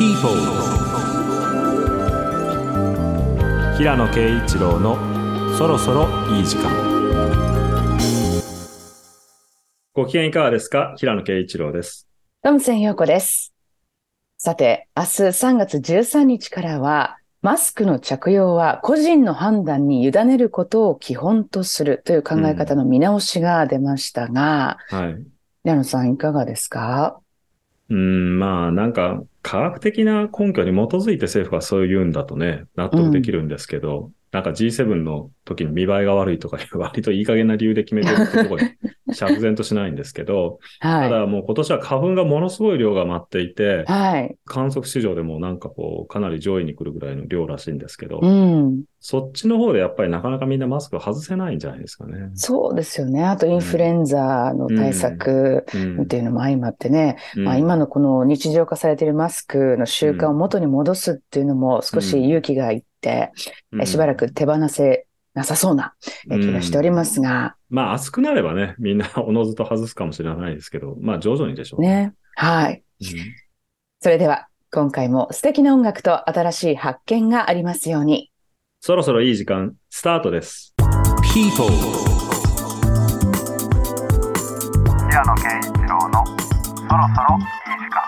[0.00, 0.30] People
[3.76, 4.96] 平野啓一郎の
[5.58, 6.70] そろそろいい時間。
[9.92, 10.94] ご機嫌いかがですか？
[10.96, 12.08] 平野啓一郎です。
[12.42, 13.52] トムセン陽子です。
[14.38, 25.22] さて、明日3月13日からは、マスクの着用は個人の判断に委ねることを基本とするという考え方の見直しが出ましたが、はい。
[25.64, 27.20] 矢野さんいかがですか？
[27.90, 38.70] うんまあなんか科学的な根拠に基づいて政府がそう言うんだとね納得できるんですけど、なんか G7 の時に見栄えが悪いとかいう 割といい加減な理由で決めてるってところに
[39.12, 41.10] 釈然としないんですけど、はい。
[41.10, 44.36] ただもう今年は花粉がものすごい量が舞っていて、はい。
[44.44, 48.82] 観測史上でもなんかこう、かなり上位に来るぐらいの量らしいんですけど、うん。
[49.00, 52.30] そっちの方でやっぱりなかなかみんなマスクを外せないんじゃないですかね。
[52.34, 53.24] そうですよね。
[53.24, 62.89] あとインフルエンザの対策うんっていうのも相まってね、うんまあ、今のこの日常化されているマスクの習慣を元に戻すっていうのも少し勇気がいって、
[63.72, 65.94] うんえしばらく手放せなさそうな
[66.30, 71.80] え気がしておりますが、まあ暑くなればね、みんな おのずと外すかもしれないですけど、まあ徐々にでしょう。
[71.80, 72.14] ね。
[72.36, 72.82] はい。
[73.00, 73.06] うん
[74.02, 78.32] それでは、今回も素敵な音楽と新しい発見がありますように。
[78.80, 80.74] そろそろいい時間、スタートです。
[81.34, 81.68] People
[85.10, 87.46] 平野啓一郎のそろそろいい
[87.78, 88.02] 時間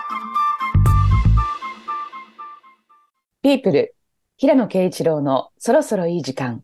[3.43, 3.95] ピープル、
[4.43, 6.63] 平野啓一郎のそろそろいい時間。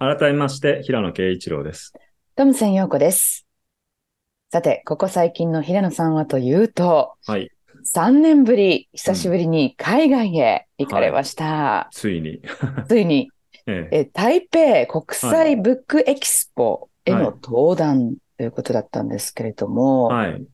[0.00, 1.92] 改めまして、平野啓一郎です。
[2.34, 3.46] トムセン陽子です。
[4.50, 7.48] さて、ここ最近の平野さんはというと、はい。
[7.94, 11.88] 3年ぶり、久しぶりに海外へ行かれました。
[11.92, 12.42] ついに。
[12.90, 13.30] ついに、
[13.68, 20.44] えええ台北国際ブックエキスポへの登壇ということだったんですけれども、はい。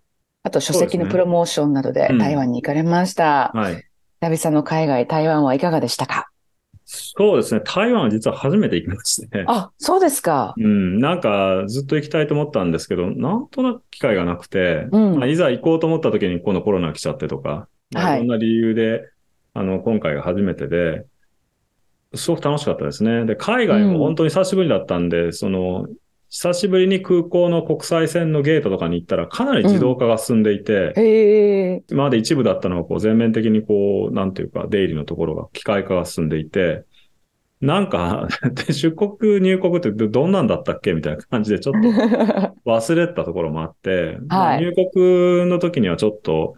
[0.43, 3.53] あと書籍のプロモーションなどでうん台湾に行かれました。
[3.55, 3.83] はい。
[4.21, 6.29] 久々の海外、台湾はいかがでしたか？
[6.91, 7.61] そうですね。
[7.61, 9.45] 台湾は実は初めて行きましてね。
[9.47, 10.55] あ、そうですか。
[10.57, 19.03] うん、なんかずっと行きたいと思ったんですけど、なんとなく機会がなくて、うんまあ、いざ行こうと思った時に今度コロナ来ちゃってとか、まあ、はいいろんな理由で、
[19.53, 21.05] あの、今回が初めてで、
[22.15, 23.27] すごく楽しかったですね。
[23.27, 25.89] で、海外も本当に久しぶりだったんで、その、
[26.31, 31.83] 久しぶりに空港の国際線のゲートとかに行ったらかなり自動化が進んでいて。
[31.91, 36.85] 今まで一部だったのがこう全面的にこう、なんていうか、出入りのところが機械化が進んでいて、
[37.61, 38.29] なんか、
[38.67, 41.75] で出国入国ってどんなんだったっけみたいな感じでちょっ
[42.65, 46.55] と忘れたところもあって、 まあ入国の時にはちょっと、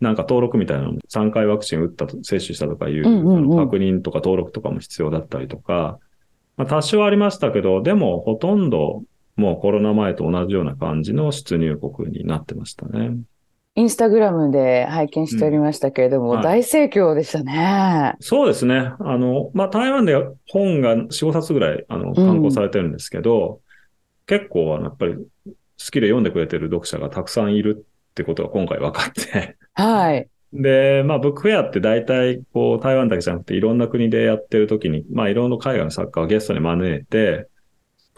[0.00, 5.98] なんか登録みたいなのも3回ワクチン打ったと、接種したとかいう、確認とか登録とかも必要だったりとか、
[6.56, 9.04] まあ多少ありましたけど、でもほとんど
[9.36, 13.16] もうコロナ前と同じような感じの出入国になってましたね。
[13.74, 18.14] インスタグラムで拝見しておりましたけれども、うんはい大盛況でしたね。
[18.20, 18.92] そうですね。
[18.98, 20.14] あの、まあ、台湾で
[20.50, 23.60] 本が4、5冊ぐらい、あの、刊行されてるんですけど、
[24.26, 25.22] 結構、あの、やっぱり、好
[25.78, 29.56] きで読んでくれてる読者がたくさんいるってことが今回分かって。
[29.72, 30.28] はい。
[30.52, 37.48] で、まあ、ブックフェアって大体、こう、台湾だけじゃなくて、いろんな国でやってる時に、まあ、いろんな海外の作家をゲストに招いて、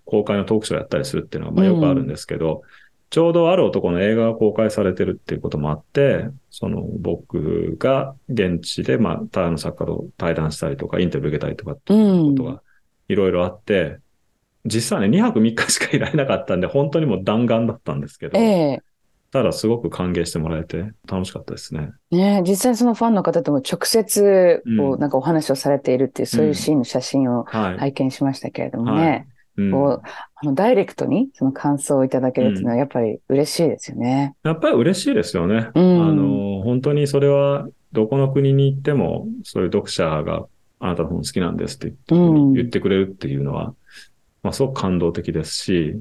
[0.04, 2.62] 公開のトークショーやったりするっていうのが、まあ、よくあるんですけど、
[3.10, 12.62] ちょうどある男の映画が公開されてるっていうこともあって、その僕が現地で、まあ、台湾の作家と対談したりとか、インタビュー受けたりとかっていうことが
[13.08, 13.98] いろいろあって、
[14.64, 18.80] 実際ね、2泊3日しかいられなかったんで、本当にもう弾丸だったんですけど、え
[19.30, 21.90] ただすごく歓迎してもらえて楽しかったですね。
[22.10, 25.00] えね実際そのファンの方とも直接、こう、うん。
[25.00, 27.78] なんかお話をされているっていう、そういうシーンの写真をはい。
[27.78, 30.02] 拝見しましたけれどもはね、うんこう、
[30.34, 34.34] あの、ダイレクトにその感想をいただけるっていうのはやっぱり嬉しいですよね。
[34.42, 35.70] やっぱり嬉しいですよね。
[35.74, 36.08] うん。
[36.08, 40.46] あの、本当にそれは、どこの国に行っても、そういう読者が
[40.80, 42.52] あなたの本好きなんですって言って,、うん。
[42.54, 43.74] 言ってくれるっていうのは、
[44.42, 46.00] まあ、すごく感動的ですし、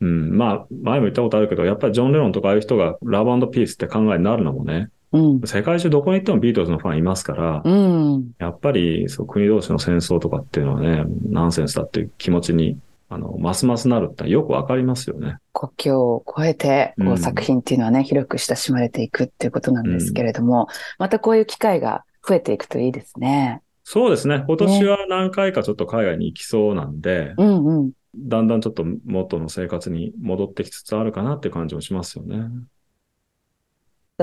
[0.00, 5.40] うん、まあ、前も言ったことあるけど、やっぱりジョン・レノンとかああいう人がラブピースって考えになるのもね、うん。
[5.44, 8.30] 世界中どこに行ってもビートルズのファンいますから、うん。
[8.38, 12.78] やっぱりそう国同士の戦争とかっていうのはね、ナンセンスだっていう気持ちに、
[13.08, 15.36] あの、ますますなるってよくわかりますよね。
[15.54, 20.68] 国境を越えて、こうんう、作品っていうのはね、広く親しまれていくっていうことなんですけれども、
[20.98, 23.62] またこういう機会が増えていくといいですね。
[23.84, 24.44] そうですね。
[24.46, 27.92] 今年は何回かちょっと海外に行きそうなんで、うんうん。
[28.14, 32.50] だんだんちょっと元の生活に戻ってきつつあるかなっていう感じもしますよね。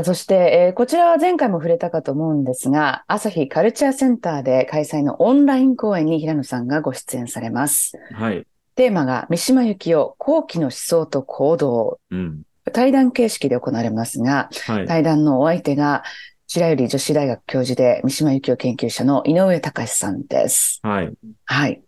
[0.03, 0.35] そして、
[0.67, 7.97] えーこちらは前回も触れたかと思うんですが、朝日カルチャーセンターで開催のオンライン公演に平野さんがご出演されます。
[8.13, 8.45] はい。
[8.75, 11.99] テーマが三島由紀夫後期の思想と行動。
[12.11, 12.41] うん。
[12.73, 14.85] 対談形式で行われますが、はい。
[14.85, 16.03] 対談のお相手が、
[16.47, 20.79] 白百合女子大学教授で三島由紀夫研究者の井上隆さんです。
[20.83, 21.13] はい。
[21.45, 21.81] はい。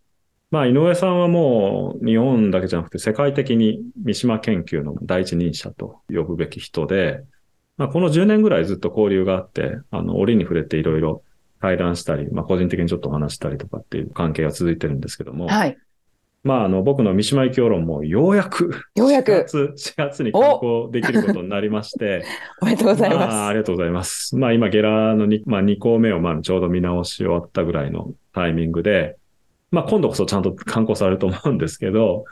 [0.49, 7.23] まあ、井上さんはもう日本だけじゃなくて世界的に三島研究の第一人者と呼ぶべき人で、
[7.77, 11.23] まあ、この10年ぐらいずっと交流があって、あの、折に触れていろいろ
[11.61, 15.77] 対談したり、まあ、個人的にちょっとお話したりとかっていう関係が続いてるんですけども、はい。
[16.43, 19.31] まあ、あの、僕の三島由紀夫論もようやく、ようやく。
[19.31, 22.23] 4月、4月に刊行できることになりまして、
[22.61, 24.35] お めでとうございまあ、まありがとうございます。
[24.37, 29.17] まあ今、ゲラの 2,、まあ、2項目をまあちょうど見直し終わったぐらいのタイミングで、
[29.71, 32.25] まあ今度こそちゃんと刊行されると思うんですけど、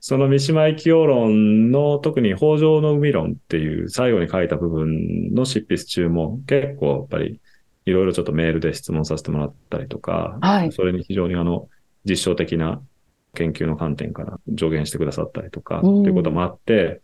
[0.00, 7.40] その三島由紀夫論の特に北条の海論っていう最後に書いた部分の執筆中も結構やっぱり
[7.84, 10.72] いろいろちょっとメールで質問させてもらったりとか、はい。
[10.72, 11.68] それに非常にあの
[12.04, 12.80] 実証的な
[13.34, 16.00] 研究の観点から助言してくださったりとか、うん。
[16.00, 17.02] っていうこともあって、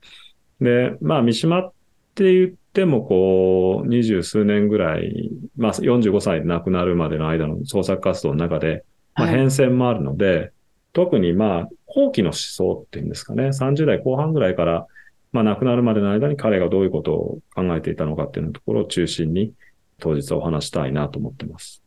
[0.60, 1.72] で、まあ三島っ
[2.14, 8.84] て言ってもこう、二十数年ぐらい、まあ45歳で亡くなるまでの間の創作活動の中で、
[9.14, 9.36] まあはい。
[9.36, 10.52] 変遷もあるので、
[10.92, 14.86] 特にまあ後期の思想っていうんですかね、30代後半ぐらいから、
[15.32, 19.54] まあ亡くなるまでの間に彼がどういうことを考えていたのかっていうところを中心に
[19.98, 21.82] 当日はお話したいなと思ってます。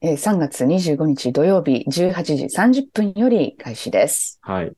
[0.00, 4.40] えー3月25日土曜日18時30分より開始です。
[4.42, 4.72] はい。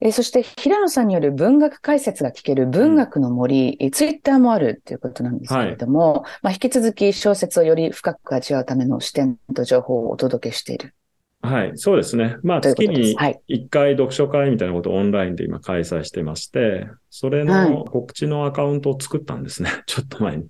[0.00, 10.94] えーそして平野さんによる文学解説が聞ける文学の森、えーツイッターもあるということなんですけれども、まあ、引き続き小説をより深く味わうための視点と情報をお届けしている
[11.48, 12.36] はい、そうですね。
[12.42, 12.60] まあ。
[12.60, 13.40] 月にはい。
[13.48, 19.70] 1回読書会みたいなことをオンラインで今開催してまして、それはいの告知のアカウントを作ったんですね。
[19.86, 20.46] ちょっと前に。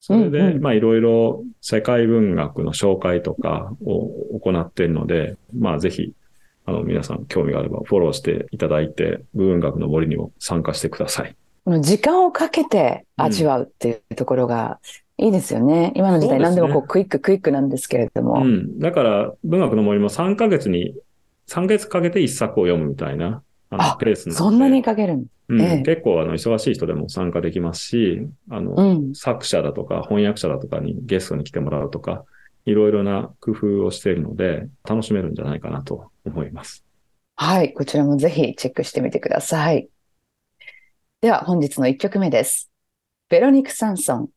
[0.00, 6.12] それで、うんうんまあいろいろ世界文学の紹介とかを行っているので、まあぜひ、
[6.66, 11.34] あの皆さん興味があればフォローしていただいて、文学の森にも参加してください。
[11.80, 14.78] 時間をかけて味わうっていうところが
[15.16, 15.92] いいですよね。
[15.94, 18.42] 今の時代何でもこうクイッククイックなんですけれども。
[18.42, 18.78] うん。
[18.78, 20.94] だから、文学の森も3ヶ月に、
[21.46, 29.14] 3ヶ月かけて1作を読むみたいな、あのあペースのでそんなにかけるんうんええ結構あの忙しい人でも参加できますし、あの、うん。
[29.14, 32.24] 作者だとか翻訳者だとかにゲストに来てもらうとか、
[32.66, 36.84] いろいろな工夫をしているので、楽しめるんじゃないかなと思います。
[37.36, 37.74] はい。
[37.74, 39.88] こちらもぜひチェックしてみてください。
[41.20, 42.70] では本日の1曲目です。
[43.28, 44.28] ベロニク・サンソン、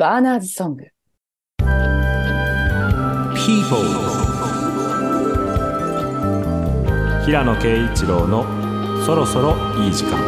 [0.00, 0.84] バーナーズ・ソング。
[3.34, 3.82] People
[7.26, 8.46] 平野啓一郎の
[9.04, 9.54] そろそろ
[9.84, 10.18] いい時間。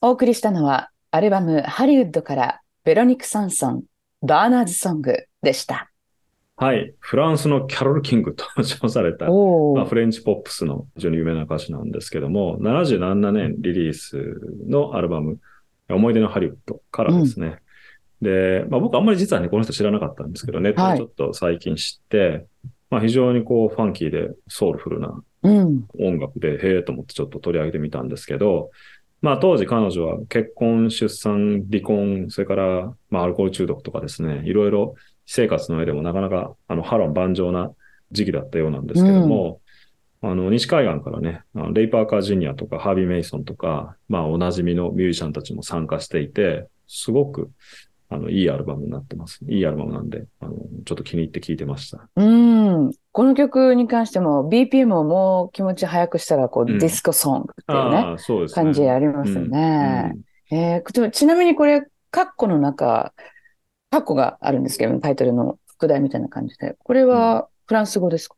[0.00, 3.82] お送りしたのは、アルバムハリウッドからベロニク・サンソン、
[4.22, 5.90] バーナーズ・ソングでした。
[6.56, 6.94] はい。
[6.98, 14.16] フランスのキャロル・キングと称された、まあ、フレンチポップスの非常に有名な歌手なんですけども、77年リリース
[14.66, 15.40] のアルバム、
[15.94, 17.58] 思い出のハリウッドからですね。
[18.22, 22.46] で、まあ僕あんまり実はね、この人知らなかったんですけど、ネットでちょっと最近知って、
[22.90, 25.84] まあ非常にこうファンキーでソウルフルなうん。
[25.98, 28.70] 音楽で、へえと思ってちょっと取り上げてみたんですけど、
[29.22, 34.94] まあ当時彼女は結婚、出産、離婚、それから、まあアルコール中毒とかですね、いろいろ
[35.26, 37.72] 私生活の上でもなかなか、あの、波乱万丈な
[38.12, 39.60] 時期だったようなんですけども、
[40.22, 47.50] あの、西海岸からね、レイ・パーカー・ジュニアとか、ハービー・メイソンとか、まあおなじみのミュージシャンたちも参加していて、すごく、
[48.10, 49.38] あの、いいアルバムになってます。
[49.48, 50.52] いいアルバムなんで、あの、
[50.84, 52.08] ちょっと気に入って聴いてました。
[52.16, 52.92] うん。
[53.12, 58.64] この曲に関しても BPM をもう気持ち早くしたらこう、うんディスコソングっていうね、そうですね。
[58.64, 60.16] 感じありますよね。
[60.50, 63.14] えーちょちなみにこれ、カッコの中、
[63.90, 66.76] カッコがあるんですけど、タイトルの副題みたいな感じで。
[66.82, 68.34] これはフランス語ですか、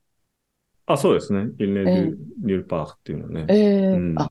[0.86, 1.50] あ、そうですね。
[1.58, 3.46] イルネ・ニュルパークっていうのはね。
[3.48, 4.30] えーうんあ、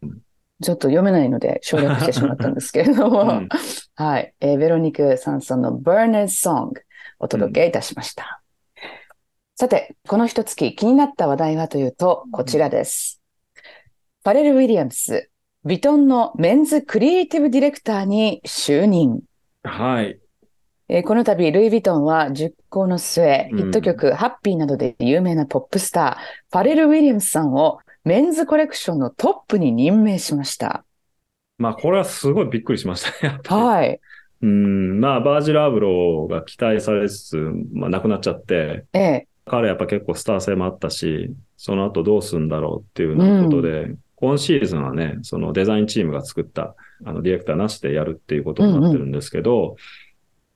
[0.62, 3.50] ちょっと読めないので省略してしまったんですけれども、うん
[3.96, 6.72] はい、えーベロニク・サンソンの Burner's Song
[7.20, 8.41] お届けいたしました。
[9.55, 13.22] さて、この一月気になった話題はというと、こちらです。
[14.24, 15.29] ファレル・ウィリアムス、
[15.65, 19.22] ヴィトンのメンズクリエイティブディレクターに就任。
[19.63, 20.21] はい。
[20.93, 30.83] えーこの度、ルイ・ヴィトンは熟考の末、うんヒット曲、ハッピーなどで有名なポップスター、ファレル・ウィリアムスさんをメンズコレクションのトップに任命しました。
[31.57, 33.33] まあ、これはすごいびっくりしましたね。
[33.36, 34.00] やっぱりはい。
[34.41, 35.00] うん。
[35.00, 37.38] まあ、バージル・アブローが期待されつつ、
[37.74, 49.77] まあ、亡くなっちゃって、ええ彼やっぱ結構スター性もあったし、その後どうするんだろうっていうようなことで、今シーズンはね、そのデザインチームが作った、あの、ディレクターなしでやるっていうことになってるんですけど、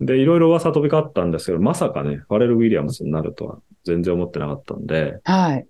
[0.01, 5.65] で、いろいろ噂飛び交ったんですけど、まさかね、ファレル・ウィリアムスになるとは全然思ってなかったんで、はい。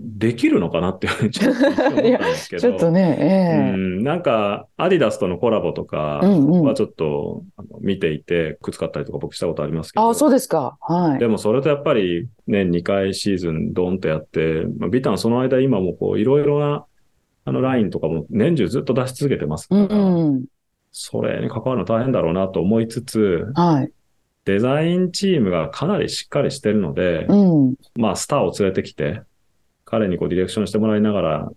[0.00, 2.62] できるのかなっていうふうにちょっと思ったんですけど。
[2.62, 10.06] ちょっとね、うええん、なんか、アディダスとのコラボとかうんうんはちょっと、あの見ていて、靴買ったりとか僕したことありますけど。
[10.06, 10.76] ああ、そうですか。
[10.80, 11.18] はい。
[11.18, 16.84] でもそれとやっぱり年2回シーズンドンとやって、まあ、ビタンその間今もこういろいろな
[17.44, 20.44] あのラインとかも年中ずっと出し続けてますかうんら、うん。
[20.96, 23.90] それに関わるの大変だろうなと思いつつ、はい。
[24.44, 27.74] デザインチームがかなりしっかりしてるので、うん。
[27.96, 29.22] まあスターを連れてきて、
[29.84, 31.52] 彼にこうディレクションしてもらいながらっ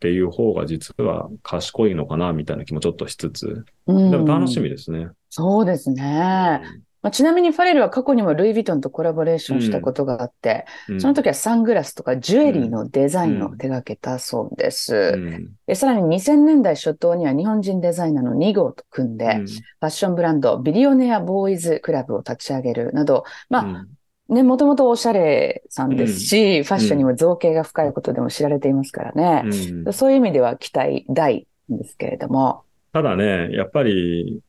[0.00, 4.10] ていう方が実は賢いのかなみたいな気もちょっとしつつ、うん。
[4.10, 5.08] でも楽しみですね。
[5.30, 6.60] そうですね。
[7.04, 11.00] まあ、ちなみにファレルは過去にもルイ・ヴィトンとコラボレーションしたことがあって、うん。
[11.02, 15.12] その時はサングラスとかジュエリーのデザインを手掛けたそうです。
[15.14, 15.52] うん。
[15.66, 19.46] でさらに2000年代初頭には日本人デザイナーの2号と組んで、うん。
[19.46, 23.86] ファッションブランドビリオネアボーイズクラブを立ち上げるなど、まあ
[24.30, 24.34] うん。
[24.36, 29.42] ね、もともとおしゃれさんですし、ファッションにも造形が深いことでも知られていますからね。
[29.84, 29.92] うん。
[29.92, 32.62] そういう意味では期待大ですけれども。
[32.94, 34.40] ただね、やっぱり、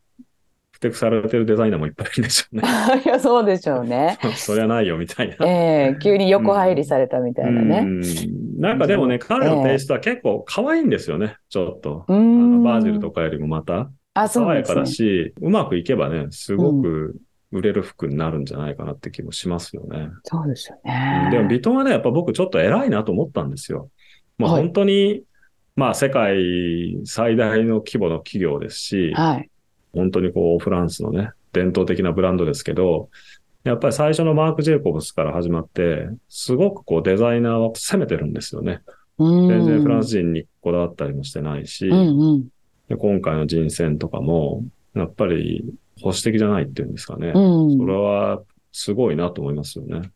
[0.94, 2.64] されてるデザイナーもいっぱいいるんでしょうね。
[3.06, 4.18] いや、そうでしょうね。
[4.36, 5.48] そりゃないよ、みたいな。
[5.48, 7.82] ええ急に横入りされたみたいなうね。
[7.82, 8.02] ん
[8.60, 12.06] なんかでもね、彼のテイストは結構可愛いんですよね、ちょっと。
[12.08, 13.90] あうーんのバージルとかよりもまた。
[14.14, 14.86] あ、そう爽やかだ。
[14.86, 17.16] し、うまくいけばね、すごく
[17.52, 20.10] 売れる服になるんじゃないかなって気もしますよね。
[20.24, 21.30] そうですようんね。
[21.32, 23.90] でも、ビトンはね、やっぱ僕ちょっと偉いなと思ったんですよ。
[24.38, 25.24] まあはい本当に、
[25.76, 29.50] まあ世界最大の規模の企業ですし、はい。
[29.96, 33.10] 本当にこう、フランスのね、伝統的なブランドですけど、
[33.64, 38.82] やっぱり最初のマーク・ジェイコブスから始まって、すごくこうデザイナーは攻めてるんですよね。
[39.18, 42.48] 全全然フランス人にこだわったりもしてないし、うんうん。
[42.90, 45.66] で今回の人選とかも、やっぱり
[46.02, 47.30] 保守的じゃないっていうんですかね。
[47.34, 50.12] うんそれはすごいなと思いますよね。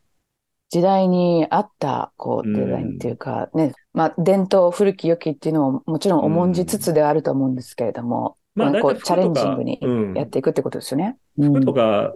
[0.68, 11.16] 時代に合った、こう、うんデザインっていうか、ね、まあ、伝統、古き良きっていうのももちろん重んじつつではあると思うんですけれども、まあチャレンジングにうんやっていくってことですよね。
[11.38, 12.14] うん服とか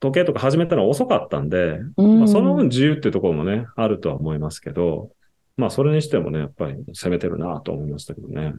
[0.00, 5.10] 時計とか始めたのは遅かったんで、うんまあ、その分自由っていうところもね、あるとは思いますけど、
[5.56, 8.54] まあそれにしてもね、やっぱり攻めてるなと思いましたけどね。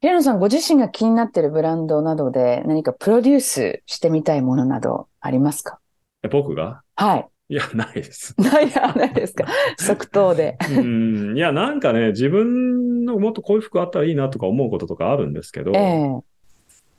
[0.00, 5.78] 平野さんご自身が気になっているブランドなどで何かプロデュースしてみたいものなどありますか？
[6.24, 6.82] え僕が？
[6.96, 7.28] はい。
[7.54, 8.34] いや、ないです。
[8.36, 9.44] ない、ないですか？
[9.78, 10.58] 即答で。
[10.76, 11.36] うん。
[11.36, 16.20] いや、なんかね、自分のもっとこういう服あったらいいなとか思うこととかあるんですけど、ええ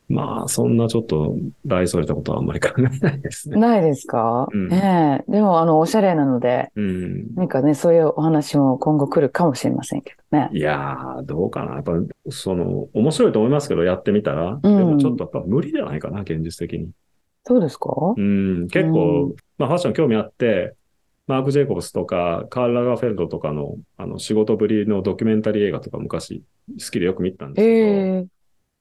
[0.08, 1.36] まあ、そんなちょっと
[1.66, 3.58] 大それたことはあんまり考えないですね。
[3.58, 7.36] ないですか、うんええでも、あの、おしゃれなので、うん。
[7.36, 10.52] 何かね、そういうお話も今後来るかもしれませんけどね。
[10.54, 11.74] いやー、どうかな。
[11.74, 11.94] やっぱ、
[12.30, 14.60] その、面白いと思いますけど、やってみたら。
[14.62, 16.92] でもちょっとやっぱ無理じゃないかな、現実的に。
[17.46, 17.92] そうですか？
[18.18, 20.74] うん、結構、うまあファッション興味あって、
[21.28, 26.44] マーク・ジェイコブスとか、カール・ラガーフェルドとかの、あの、仕事ぶりのドキュメンタリー映画とか昔、
[26.80, 28.26] 好きでよく見てたんですけど、ええ。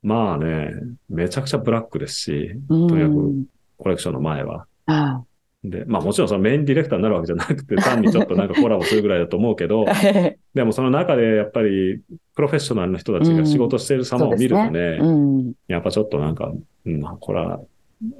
[0.02, 0.70] まあね、
[1.08, 2.88] めちゃくちゃブラックですし、うん。
[2.88, 3.46] とにかく
[3.78, 4.66] コレクションの前は。
[4.86, 5.22] あ
[5.64, 9.94] で、まあもちろんそのメインディレクターになるわけじゃなくて、 単にちょっとなんかコラボするぐらいだと思うけどあ、
[10.54, 12.00] でもその中でやっぱり、
[12.34, 15.52] プロフェッショナルの人たちが仕事してる様を見るとね、うん。
[15.68, 16.52] やっぱちょっとなんか、
[16.84, 17.60] うん、これは、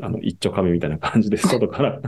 [0.01, 2.01] あの、一丁紙みたいな感じで外から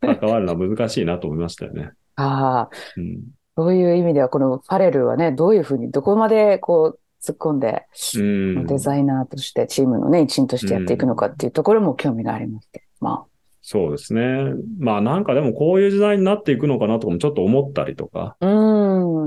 [0.00, 1.90] 関わるのは難しいなと思いましたよね。
[2.16, 3.22] ああ、うん。
[3.56, 7.84] そういう意味では、このファレルはね、どういうふうに、どこまでこう、突っ込んで、
[8.16, 8.66] うん。
[8.66, 13.24] デザイナーとして、チームのね、一員としてやっていくのかっていうところも興味がありますけど、ま
[13.66, 14.52] そうですね。
[14.78, 18.46] まあなんかでもこういう時代になっていくのかなとかもちょっと思ったりとか、あ。
[18.46, 18.50] う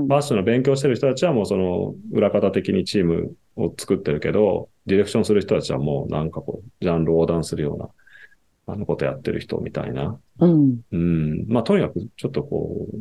[0.04, 0.06] ん。
[0.06, 7.88] ファッションの勉強してる人たちはもうその裏方的にチームを作ってるけど、ディレクションする人たちはもうなんかこう、ジャンル横断するような、
[8.66, 10.18] あのことやってる人みたいな。
[10.40, 10.80] うん。
[10.90, 11.46] うん。
[11.48, 12.96] まあとにかくちょっとこう、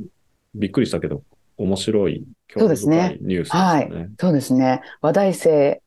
[0.53, 1.23] びっくりしたけど、
[1.57, 4.09] 面白い、興味そうですね深いニュースですよね。
[4.19, 4.81] そうですね。
[5.01, 5.81] 話題性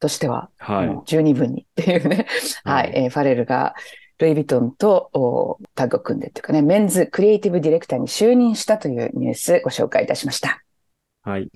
[0.00, 0.98] としては、はい。
[1.06, 2.26] 十二分にっていうね。
[2.64, 2.92] ははいい。
[2.96, 3.74] えーファレルが、
[4.18, 10.62] ルイ・ヴィトンとおタッグを組んでっていうかね、メンズクリエイティブディレクターに就任したというニュースご紹介いたしました。
[11.22, 11.48] はい。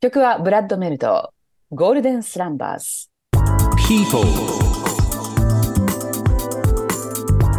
[0.00, 1.32] 曲はブラッド・メルド、
[1.70, 3.10] ゴールデン・スランバーズ。
[3.86, 4.24] People,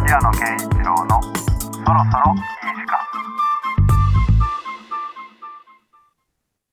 [0.04, 2.42] 平野啓一郎のそろそろいい
[2.74, 2.98] 時間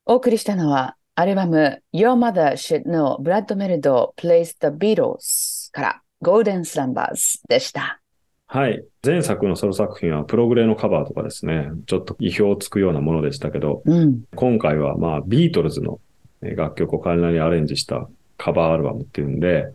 [0.07, 8.01] お送りしたのは、アルバム Your Mother Should Know ブラッド・メルド Plays the Beatles からゴールデン・スランバーズでした。
[8.47, 8.83] はい。
[9.05, 14.23] 前作のソロ作品はプログレのカバーとかですね、ちょっと意表をつくようなものでしたけど、うん。
[14.35, 16.06] 今回はまあビートルズのえー
[16.41, 19.67] 楽曲を彼なりにアレンジしたカバーアルバムっていうんで、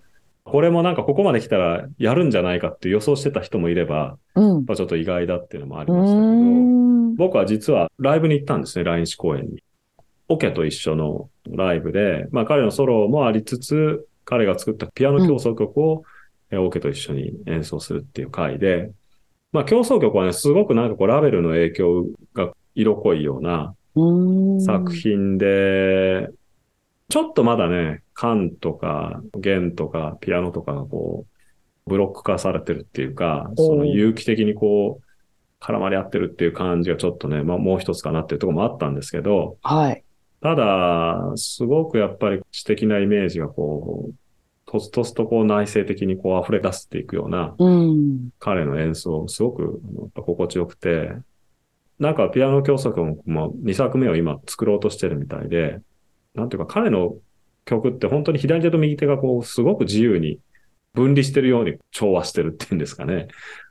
[0.45, 4.66] これもなんかここまで来たらやるんじゃないかって予想してた人もいれば、うん。
[4.66, 7.16] ちょっと意外だっていうのもありうましたけど。
[7.16, 9.62] 僕は実はライブに行ったんですね、来日公演に。
[10.28, 16.04] オケと一緒のライブで、まあ彼のソロもありつつ、彼が作ったピアノ競争曲を、
[16.50, 18.90] えオケと一緒に演奏するっていう回で、
[19.52, 26.28] まあ競争曲はね、すごくなんかこうラベルの影響が色濃いようなうん作品で、
[27.12, 31.26] ちょっとまだね、管とか弦とかピアノとかがこ
[31.87, 40.02] う、ブロック化されてるっていうか、その有機的にこう、絡まり合ってるっていう感じがちょっとね、まあもう一つかなっていうところもあったんですけど、はい。
[40.40, 44.14] ただ、すごくやっぱり知的なイメージがこう、
[44.64, 48.31] とつとつとこう内省的にこう溢れ出していくようなうん。
[48.38, 49.83] 彼の演奏、すごく
[50.14, 51.12] 心地よくて、
[51.99, 55.78] なんかピアノ競争曲もも2作目を今作ろうとしてるみたいで、
[56.35, 57.15] なんていうか彼の
[57.65, 60.39] 曲って本当に左手と右手がこうすごく自由に
[60.95, 63.29] 分離してるように調和してるっていうんですかね。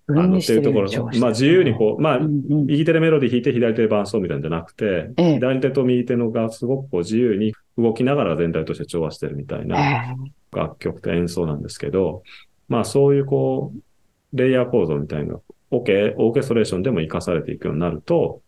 [0.07, 0.89] あのっていうところ、
[1.19, 5.33] まあ自由にこう、まあ右手でメロディー弾いて左手で伴奏みたいなんじゃなくて、ええ。
[5.35, 10.15] 左手と右手のがすごくこう自由に動きながら全体として調和してるみたいなえ
[10.51, 12.23] 楽曲と演奏なんですけど、
[12.67, 15.39] まあそういうこう、レイヤー構造みたいな、
[15.69, 18.41] オケ、オーケストレーションでも活かされていくようになると、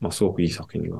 [0.00, 0.98] まあすごくいい作品が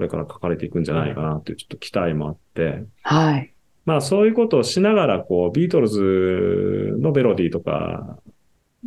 [0.00, 3.52] これから書かれていくんじゃないかなっていうちょっと期待もあって、はい。
[3.84, 8.18] まあそういうことをしながら、こう、ビートルズのメロディーとか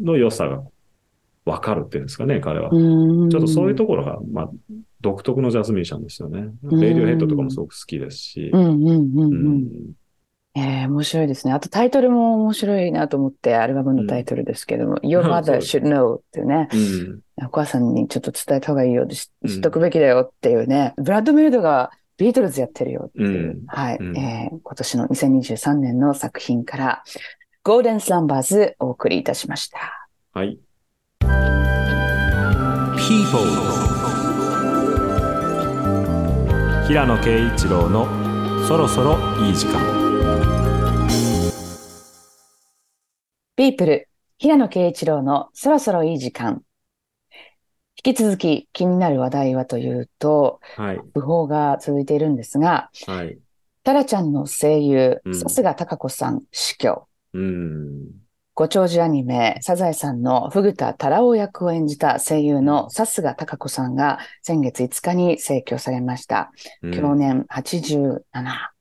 [0.02, 0.64] の良さが
[1.46, 2.70] わかるっていうんですかね、彼は。
[2.72, 4.50] うんちょっとそういうところが、まあ、
[5.02, 6.48] 独特のジャズミュージシャンですよね。
[6.64, 8.58] うんレイディオヘッドとかもすごく好きですしう。
[8.58, 9.70] んうんうんううん。
[10.56, 11.54] んえー、面白いですね。
[11.54, 17.20] あとタイトルも面白いなと思って、アルバムのタイトルですけども、Your そう Mother です Should Know っていうね、うん。
[17.46, 27.04] お母さんにちょっと伝えた方がいいよ、知っとくべきだよっていうね、ブラッドメイドがビートルズやってるよっていう、うんはい、うんえー今年の2023年の作品から、
[27.64, 30.08] ゴールデンスランバーズお送りいたしました。
[30.34, 30.60] はい。
[32.98, 33.40] People
[36.88, 38.08] 平野啓一郎の
[38.68, 40.03] そろそろいい時間。
[43.56, 46.64] ピープル、平野啓一郎のそろそろいい時間。
[48.04, 51.00] 引き続き気になる話題はというと、はい。
[51.14, 53.38] 訃報が続いているんですが、はい。
[53.84, 57.08] タラちゃんの声優、うんさすが貴子さん死去。
[57.34, 58.08] うん。
[58.56, 66.52] ご長寿アニメ、サザエさんのフグタタラオ役を演じた声優のさすが貴子さんが先月5日に逝去されました。
[66.82, 68.73] うん去年87。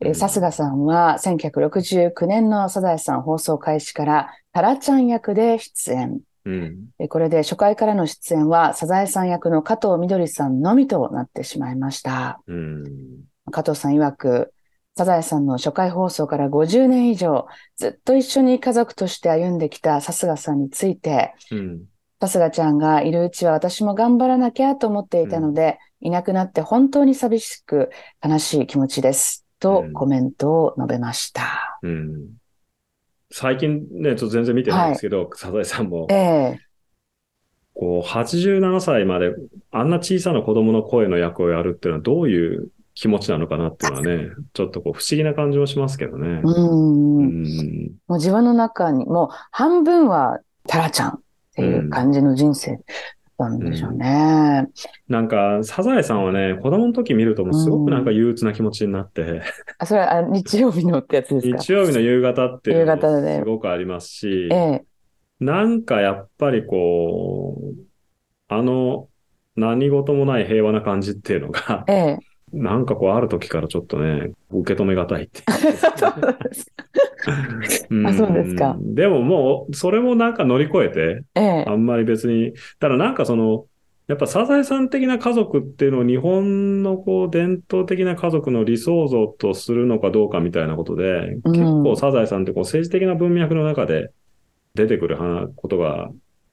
[0.00, 6.20] えすがさんは1969年のサザエさん放送開始からタラちゃん役で出演。
[6.44, 6.76] うん。
[6.98, 12.40] えこれで初回からの出演はサザエさん役の加藤みどりさんのみとなってしまいました。
[12.46, 12.84] うん。
[13.50, 14.52] 加藤さん曰く、
[14.98, 21.84] サザエさんの初回放送から50年以上、ずっと一緒に家族として歩んできたさすがさんについて、うん。
[22.20, 27.90] さすがちゃんがいるうちは私も頑張らなきゃと思っていたので、いなくなって本当に寂しく
[28.22, 29.45] 悲しい気持ちです。
[29.58, 31.78] とうんコメントを述べました。
[31.82, 32.36] うん。
[33.30, 36.60] 最近ね、ちょっと全然見てないんですけど、サザエさんもえ、え
[37.74, 39.34] こう、87歳まで
[39.70, 46.40] あんな小さな子供の声の役をやるっていうのはどういう気持ちなのかなっていうのはね、ちょっとこう不思議な感じもしますけどね。
[46.42, 47.18] うん。
[47.18, 47.46] うもん。
[48.08, 51.20] う自分の中に、もう半分はタラちゃんっ
[51.54, 52.80] ていう感じの人生
[53.36, 54.68] たんでしょうね。
[55.08, 59.42] なんか、サザエさんはね、子供の時見るともうすごくなんか憂鬱な気持ちになって、
[59.78, 61.58] あ、それはあ日曜日のってやつですか？
[61.58, 64.84] 日曜日の夕方っていうのもですごくありますし、ええ。
[65.38, 67.74] なんかやっぱりこう、
[68.48, 69.08] あの、
[69.54, 72.18] 何事もない平和な感じっていうのが、ええ。
[72.52, 75.42] なんかこうある時からちょっとね、受け止めがたいって
[78.06, 78.74] あそうですか。
[78.74, 78.94] ん。
[78.94, 81.64] でももう、それもなんか乗り越えて、ええ。
[81.66, 81.74] あ。
[81.74, 83.66] んまり別に、ただなんかその、
[84.06, 91.52] やっぱサザエさん的な家族っていうのを日本のこう伝統的な家族の理想像とするのかどうかみたいなことで、うん。
[91.52, 94.10] 結構サザエさんってこう政治的な文脈の中で
[94.74, 96.10] 出てくる話ことが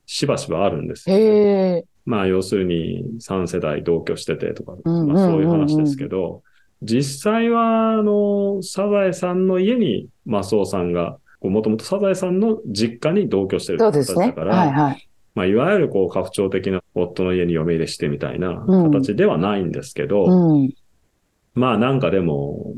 [0.07, 1.85] しばしばあるんですよえ。
[2.05, 6.43] まあ要するに3世代同居しててとか、まあそういう話ですけど、
[6.81, 13.79] 実際はあの、サザエさんの家にマスオさんが、もともとサザエさんの実家に同居してる。
[13.79, 15.09] 形だから、はいはい。
[15.35, 20.73] まあ、いわゆるこう、家父長的な夫の家に嫁入れしてみたいなうん形ではないんですけど、うん。
[21.55, 22.73] まあなんかでも、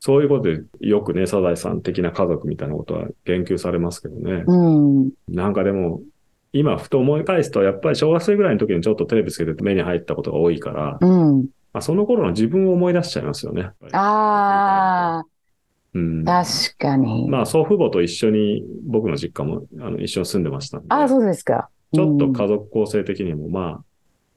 [0.00, 4.44] そういうことでよくね、サザエさん的な家族みたいなことは言及されますけどね。
[4.46, 5.10] うん。
[5.28, 6.00] なんかでも、
[6.52, 11.48] 今ふと思い返すと、やっぱり小学生ぐらいの時にちょっとテレビつけて目に入ったことが多いから、うん。
[11.72, 13.70] まあ、その頃の自分を思い出しちゃいますよね。
[13.92, 15.22] あ
[15.94, 17.28] うんあ、確かに。
[17.28, 21.68] まあ祖父母と一緒に僕の実家もあの一緒に住んでましたんで、ああ、そうですか。
[21.92, 23.84] ちょっとうん家族構成的にもまあ、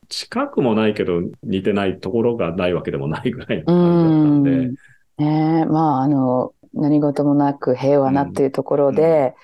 [0.10, 4.52] 近くもないけど似てないところがないわけでもないぐらいのう感じだったんで。
[4.52, 4.76] ん。
[5.18, 9.36] ねえ、まあ、あの、何事もなく平和なっていうところで、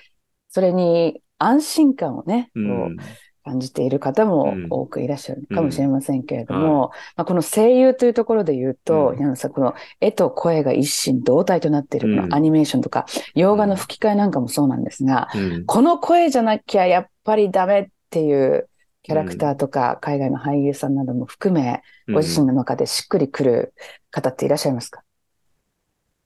[0.48, 2.96] それに安心感をね、うこうん
[3.44, 4.66] 感じている方もうん。
[4.68, 9.36] 多くいらっしゃるかもしれませんけれどうんも、まあ、この声優というところで言うと、うん。
[9.36, 12.20] さん、この絵と声が一心同体となっているうん。
[12.20, 15.64] このアニメーションとか、洋画の吹き替えなんかもそうなんですが、うん。
[15.64, 18.68] この声じゃなきゃやっぱりダメっていう
[19.02, 23.72] キャラクターとか海外の俳優さんなども含め、ご自身の中でしっくりくる
[24.10, 25.02] 方っていらっしゃいますか？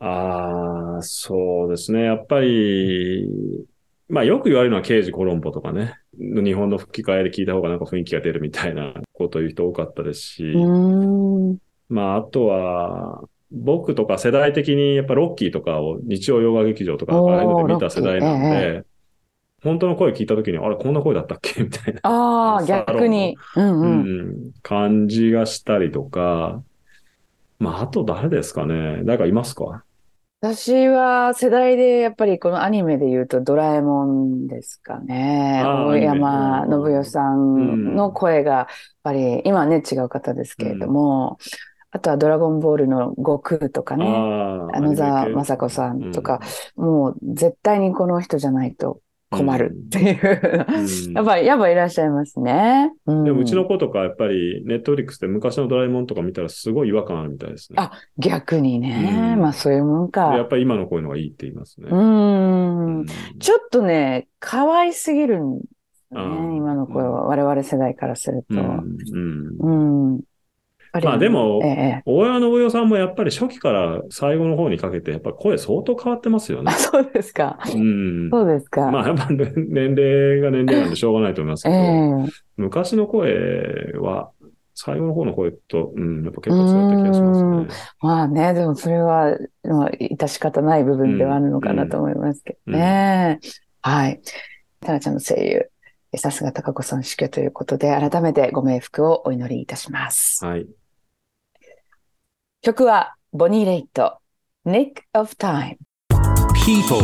[0.00, 2.02] ああ、そうですね。
[2.02, 3.28] やっぱり、
[4.12, 5.94] まあよく言われるのは刑事コロンボとかね。
[6.18, 10.54] 日本の吹き替えで聞いた方がなんか雰囲気が出るみたいな ことを言う人多かったですし。
[11.88, 18.84] まああとは、僕とか世代的にやっぱロッキーとかを日曜洋画劇場とかああいうので見た世代なんで、
[19.62, 21.62] 本当の声聞いた時に、あれこんな声だったっけ？
[21.62, 23.36] みたいな、ああ、逆に。
[23.56, 24.30] うんううん。
[24.30, 26.62] ん、感じがしたりとか、
[27.58, 29.02] まああと誰ですかね。
[29.04, 29.84] 誰かいますか？
[30.44, 35.62] 私は世代でやっぱりこのアニメで言うとドラえもんですかね。
[35.64, 38.66] 大山信代さんの声がやっ
[39.04, 41.38] ぱり今はね違う方ですけれども、
[41.92, 46.40] あとはドラゴンボールの悟空とかね、ああ、野沢雅子さんとか、
[46.74, 49.00] もう絶対にこの人じゃないと
[49.32, 52.92] 困るっていう、うん やっぱり、やっぱいらっしゃいますね。
[53.06, 57.76] うん、でもうちの子とかやっぱりネットフリックスで昔のドラえもんとか見たらすごい違和感あるみたいですね。
[57.78, 60.48] あ逆にね、うんまあそういうもんでやかっ。
[60.48, 61.88] ぱり今のこういうのがいいって言いますね。
[61.90, 63.06] ううんん。
[63.38, 67.24] ちょっとね、可愛すぎるんですよあーね、今の声は。
[67.24, 68.54] 我々世代からすると。
[68.54, 68.96] うん
[69.60, 69.68] う
[70.16, 70.20] ん
[71.02, 71.58] まあでも
[72.04, 76.72] 大山信代さんもやっぱり初期から最後の方にかけてやっぱ声相当変わってますよあ、ね。
[76.72, 77.58] そうですか。
[77.74, 78.30] うん。
[78.30, 78.90] そうですか。
[78.90, 84.30] まあやっぱ年齢が年齢なんでしょうがないと思いますけえど、え昔の声は
[84.74, 87.76] 最後の方の声と、うん、やっぱ結構違った気がしますね。
[88.00, 93.38] まあね、でもそれは、まあ、致し方ない部分ではあるのかなと思いますけどね。
[93.82, 94.20] はい。
[94.80, 95.70] タラちゃんの声優、
[96.12, 100.44] えさすが高子さん死去ということで、改めてご冥福をお祈りいたします。
[100.44, 100.66] はい。
[102.64, 104.18] 曲は、ボニー・レイト、
[104.64, 105.78] Nick of Time。
[106.64, 107.02] People,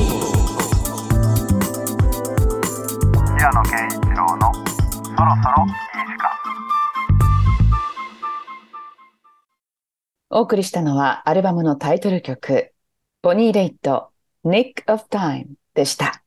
[3.37, 5.73] 平野啓一郎のそろそろいい
[6.07, 6.31] 時間
[10.31, 12.71] お送りしたのは、アルバムのタイトル曲、
[13.21, 14.11] ボニー・レイト、
[14.45, 16.23] Nick of Time でした。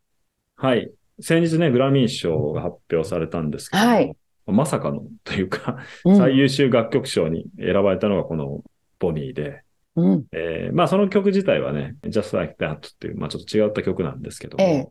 [0.57, 0.91] はい。
[1.21, 4.13] 先日ね、グラミー賞が発表されたんですけども、はい
[4.47, 8.63] まさかのというか、うん最優秀楽曲賞に選ばれたのがこの
[9.01, 9.63] ボニーで、
[9.95, 10.25] うん。
[10.31, 14.89] えーまあその曲自体はね、Just Like That っていう、まあちょっと違った曲なんですけども、ええ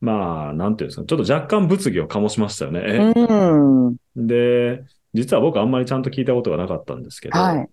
[0.00, 3.12] まあ、なんていうんですか、ちょっと若干物議を醸しましたよね。
[3.16, 3.96] えうん。
[4.16, 7.68] で、実は僕あんまりちゃんと聞いたことがなかったんですけど、はい。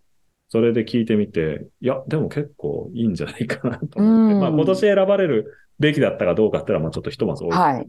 [0.50, 7.88] それで聞いてみて、いや、でも結構いいんじゃないかなとう思って、んまあ今年選ばれるべきだったかどうかっていうのは、まあちょっとひとまず置いて、はい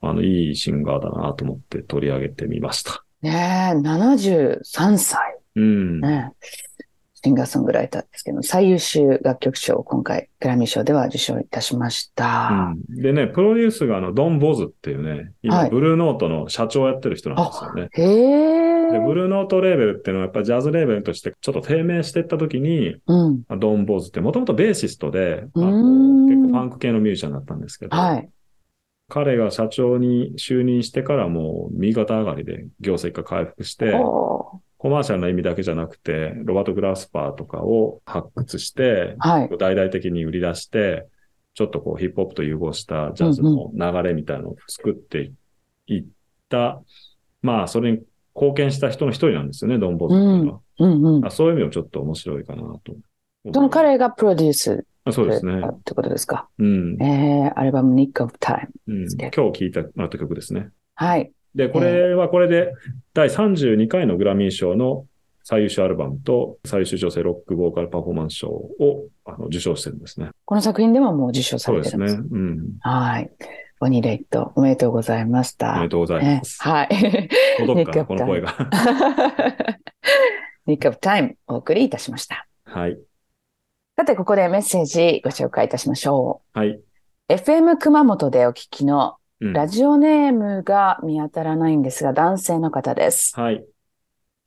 [0.00, 3.04] あの、いいシンガーだなと思って取り上げてみました。
[3.20, 5.18] ねえ、73歳。
[5.56, 6.00] うん。
[6.00, 6.84] ねえ。
[7.20, 12.74] シンガーソングライターですけど、最優秀楽曲賞を今回、グラミー賞では受賞いたしました。
[12.88, 17.88] うんでね、プロデュースがあの、ドン・ボズっていうね、今、はいブルーノートの社長をやってる人なんですよね。
[17.92, 18.06] へ
[18.92, 19.00] で、え。
[19.00, 23.42] ブルーノートレーベルっていうのはやっぱジャズレーベルとしてちょっと低迷していった時に、うん。
[23.58, 28.28] ドン・ボズってもともとベーシストで、あうのん結構ファンク系のミュージシャンだったんですけど、はい。
[29.08, 33.98] 彼が社長に就任してからもう右肩上がりで業績が回復して、
[34.78, 39.48] コマーシャルな意味だけじゃなくて、ロバート・グラスパーとかを発掘して、はい。
[39.58, 41.06] 大々的に売り出して、
[41.54, 45.32] ちょっとこうヒップホップと融合したジャズの流れみたいなのを作って
[45.88, 46.04] いっ
[46.48, 46.80] た、
[47.42, 47.98] まあそれに
[48.36, 50.60] 貢献した人の一人なんですよね、ドン・ボズっていうのは。
[50.78, 51.26] うんうん。
[51.26, 52.94] あそういう意味もちょっと面白いかなと。
[53.52, 55.60] その彼がプロデュースあそうですね。
[55.66, 56.48] ってことですか。
[56.58, 57.02] うん。
[57.02, 58.68] えー、アルバム Nick of Time。
[58.86, 60.68] うん、今日聴いてもらった曲ですね。
[60.94, 61.32] はい。
[61.58, 62.72] で、これはこれで
[63.14, 65.06] 第32回のグラミー賞の
[65.42, 70.30] 最優秀アルバムと最優秀女性ロックボーカルパフォーマンス賞をあの受賞してるんですね。
[70.44, 71.72] この作品でももう受賞さ。
[71.72, 72.14] れてるんです。
[72.14, 72.76] うん。
[72.80, 73.30] はい。
[73.80, 75.72] ボニー・レイト、おめでとうございました。
[75.72, 76.62] おめでとうございねます。
[76.62, 76.88] はい。
[77.58, 78.54] 届くかな、この声が。
[80.68, 82.46] Nick of Time お送りいたしました。
[82.66, 82.96] はい。
[83.96, 86.68] さて、ここでメッセージご紹介いたしましょはい。
[86.68, 86.84] う。
[87.28, 93.38] FM 熊本でお聞きのうんラジオネームが見当たらないんですが、男性の方です。
[93.38, 93.64] はい。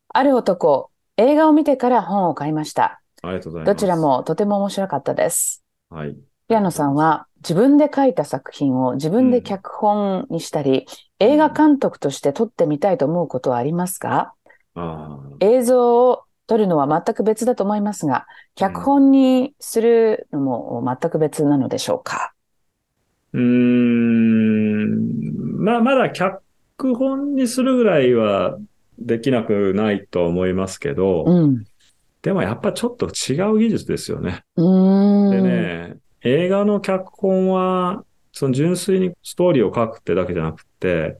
[0.09, 3.01] ある男、映画を見てから本を買いました。
[3.21, 3.75] ありがとうございます。
[3.75, 3.95] どちら。
[3.95, 5.63] もとても面白かったです。
[5.89, 6.17] はい。
[6.49, 10.85] ピアノさんは自分で書いた作品を自分で脚本にしたり、
[11.19, 14.33] 映画監督として撮ってみたいと思うことはありますか？
[14.75, 15.19] ああ。
[15.39, 22.33] 映像を撮るのは全く別だと思いますが、脚本にするのも全く別なのでしょうか？
[23.31, 24.40] うーん。
[24.85, 26.41] まあ、まだ脚
[26.95, 28.57] 本にするぐらいは
[28.99, 31.63] できなくないと思いますけど、うん。
[32.21, 34.43] でもやっぱちょっと違う技術ですよね。
[34.55, 41.17] でね、映画の脚本は、その純粋にストーリーを書くってだけじゃなくて、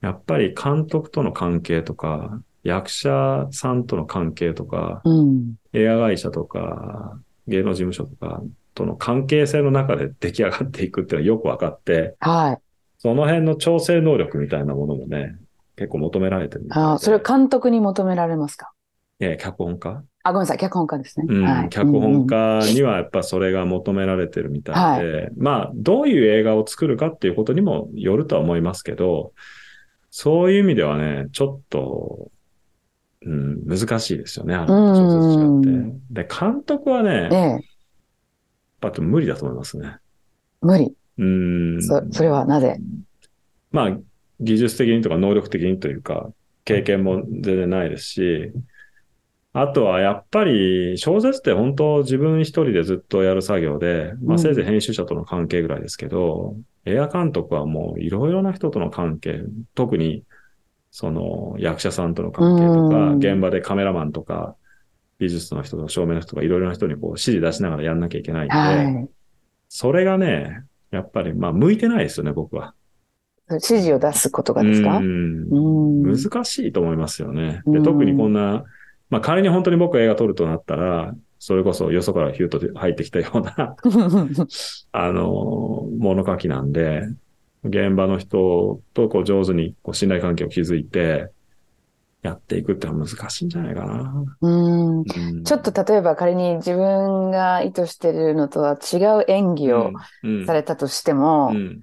[0.00, 5.54] やっぱり監督との関係とか、役者さんとの関係とか、うん。
[5.72, 8.42] 映画会社とか、芸能事務所とか
[8.74, 12.58] との関係性の中で出来上がっていくっていうのはよく分かって、はい。
[13.06, 15.36] その辺の調整能力みたいなものもね、
[15.76, 16.66] 結構求められてる。
[16.70, 18.72] ああ、それを監督に求められますか？
[19.20, 20.02] ええ脚本家？
[20.24, 20.58] あ、ごめんなさい。
[20.58, 21.26] 脚本家ですね。
[21.28, 21.68] うん、はい。
[21.68, 29.32] 脚本家にはやっぱそれが求められてるみたいで、まあ、どういう映画を作るかっていうことにもよるとは思いますけど、
[30.10, 32.32] そういう意味ではね、ちょっと、
[33.24, 36.24] うん、難しいですよね、あの小説家って。
[36.24, 37.28] で、監督はね。
[37.30, 37.60] ええ、やっ
[38.80, 39.98] ぱ無理だと思いますね。
[40.60, 40.92] 無理。
[41.18, 41.82] うん。
[41.82, 42.78] そ、それはなぜ？
[43.72, 43.98] まあ、
[44.40, 46.30] 技術的にとか能力的にというか、
[46.64, 48.52] 経験も全然ないですし、
[49.52, 59.40] あとはやっぱり小説って本当自分一人でずっとやる作業で、まあうんせいぜい編集者との関係ぐらいですけど、映画監督はもういろいろな人との関係、
[59.74, 60.24] 特に
[60.90, 64.56] その役者さんとの関係とか、うん現場でカメラマンとか、
[65.18, 69.08] 美術の人とか照明の人とかいろいろな人にこう指示出しながらやんなきゃいけないんで、はい。
[69.68, 72.74] それがね、やっぱりまあ向いてないですよね、僕は。
[73.50, 75.00] 指示を出すことがですか？
[75.00, 77.62] 難しいと思いますよね。
[77.66, 78.64] でうん特にこんな、
[79.10, 83.76] まあ仮に本当に僕が映画撮るとなったら、それこそよそからヒューと入ってきたような、
[84.92, 87.02] あの、物書きなんで、
[87.64, 91.30] 現場の人とこう上手にこう信頼関係を築いて、
[92.26, 94.24] やっていくってのは難しいんじゃないかな。
[94.40, 95.00] うん。
[95.00, 95.44] うん。
[95.44, 100.46] ちょっと例えば仮に自分が意図しているのとは違う演技をうん。
[100.46, 101.82] されたとしてもう、ん。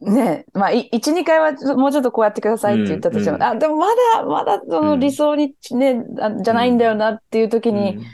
[0.00, 3.42] ね、まあ、い一、二回はもうちょっとこうやってくださいって言ったとしても、うん。
[3.42, 8.04] あ、でもまだ、まだその理想にね、あじゃないんだよなっていう時に、うん。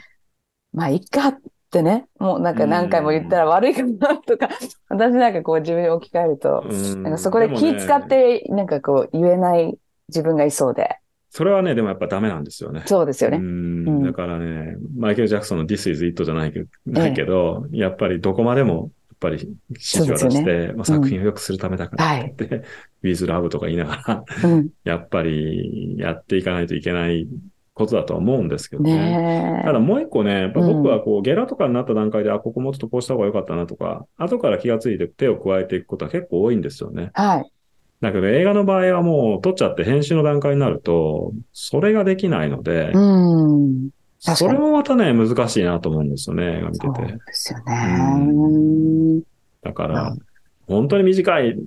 [0.73, 1.37] まあ、いっかっ
[1.71, 4.49] てね、もうなんか何回も言ったら悪いかなとか、
[4.89, 7.03] 私なんかこう自分に置き換えると、うん。
[7.03, 9.77] なんかそこで気使って、なんかこう言えない
[10.09, 10.99] 自分がいそうで。
[11.37, 12.81] それはね、でもやっぱダメなんですよね。
[12.87, 13.37] そうですよね。
[13.37, 22.67] うんうんだからね、マイケル・ジャクソンの This is It じゃないけど、ないけど、やっぱりどこまでも、やっぱり指示を出して、まあ、作品を良くするためだからって言って、
[23.03, 24.69] With Love とか言いながら、うん。
[24.83, 27.27] やっぱりやっていかないといけない
[27.75, 28.97] ことだとは思うんですけどね。
[28.97, 37.11] ねただもう一個ね、やっぱうん僕はこう、ゲラとかになった段階で、あ、ここもうちょっとこうした方が良かったなとか、後から気がついて手を加えていくことは結構多いんですよね。
[37.13, 37.51] はい。
[37.99, 43.89] だけど映画の場合はもう撮っちゃって編集の段階になると、それができないので、うん。
[44.19, 47.13] それもまたね、難しいなと思うんですよね、映画見そうてて。
[47.13, 49.23] ですよね。
[49.63, 50.19] だからう、
[50.67, 51.57] 本当に短い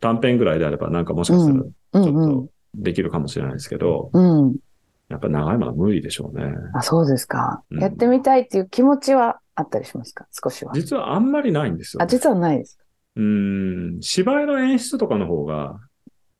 [0.00, 2.48] 短編ぐらいであれば、なんかもしかしたらうちょっんうんと。
[2.76, 4.56] できるかもしれないですけど、うん。
[5.08, 6.44] やっぱ長いものは無理でしょうね。
[6.74, 7.62] あ、そうですか。
[7.70, 10.26] うんやってみたいっていう気持ちはあったりしますか？
[10.32, 10.72] 少しは。
[10.74, 12.10] 実はあんまりないんですよ、あ、ね。
[12.10, 12.78] 実はないです。
[13.16, 15.78] うん、芝居の演出とかの方が、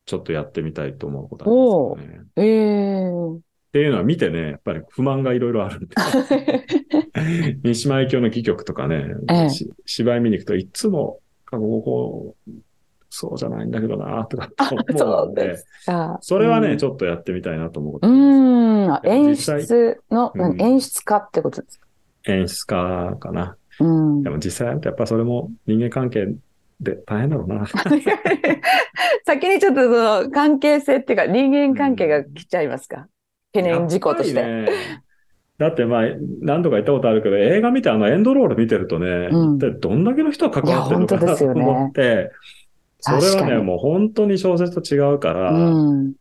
[0.05, 2.27] ちょっとやってみたいと思うことあるんですよね。
[2.37, 3.39] ええっ
[3.75, 5.95] ていうのは見てね、やっぱり不満がいろいろあるんで。
[7.63, 9.47] 三島由紀夫の戯曲とかね、え
[9.85, 12.35] 芝居見に行くといつも、ここ、
[13.09, 15.57] そうじゃないんだけどな、とか思そううんで。
[16.21, 18.11] それはね、うんちょっとやってみたいなと思うことう。
[18.11, 18.91] ん。
[18.93, 21.87] あ演出の、うん演出家ってことですか？
[22.27, 23.57] 演出家かな。
[23.79, 24.29] うんで。
[24.29, 26.27] も実際やっぱそれも人間関係
[26.79, 27.65] で大変だろうな。
[29.25, 29.89] 先にちょっとそ
[30.23, 33.07] の関係性っていうか人間関係が来ちゃいますか？
[33.53, 34.67] 懸念事項として。
[35.57, 36.03] だってまあ、
[36.41, 42.29] 何度か言ったことあるけど、映画見てあのエンドロール見てるとね、うんどんだけの人が関わってるのかなと思って、
[42.99, 46.13] それはね、もう本当に小説と違うから、うん。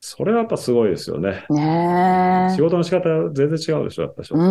[0.00, 1.44] それはやっぱすごいですよね。
[1.50, 2.60] ねえ仕。
[2.60, 4.48] 事の仕方全然違うでしょ、やっぱ小説ねう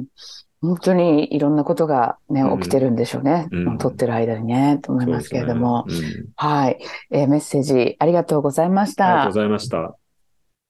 [0.00, 0.06] ん。
[0.62, 3.48] 本当にいろんなことがねう、ん起きてるんでしょうね。
[3.50, 5.84] うん撮ってる間にね、と思いますけれども。
[5.88, 6.78] ねうんはい、
[7.10, 9.40] えーメッセージありがとうございましたありがとうご。
[9.40, 9.96] ざいました。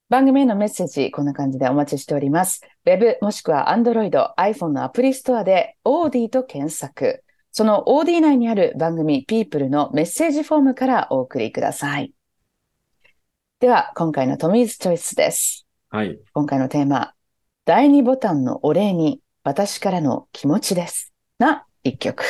[0.09, 2.61] 番組へのメッセージ、こんな感じでお待ちしております。
[2.85, 7.22] Web もしくは Android、iPhone のアプリストアで OD と検索。
[7.50, 12.12] その OD 内にある番組 People のメッセージフォームからお送りください。
[13.61, 15.66] では、今回のトミーズチョイスです。
[15.90, 16.18] はい。
[16.33, 17.12] 今回のテーマ、
[17.64, 21.12] 第2ボタンのお礼に私からの気持ちです。
[21.38, 22.22] な一曲。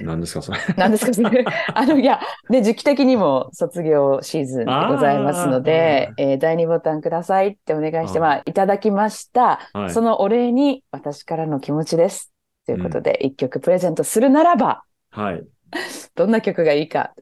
[0.00, 0.58] 何ですか、それ。
[0.76, 1.44] なんですか、それ。
[1.74, 9.60] あの、いや、で、時期的にも卒業シーズンでございますので、えー第2ボタンくださいってお願いして、あまあ、いただきました。
[9.72, 12.32] はいそのお礼に私からの気持ちです。
[12.66, 15.44] ということで、一曲プレゼントするならば、はい。
[16.14, 17.14] どんな曲がいいかっ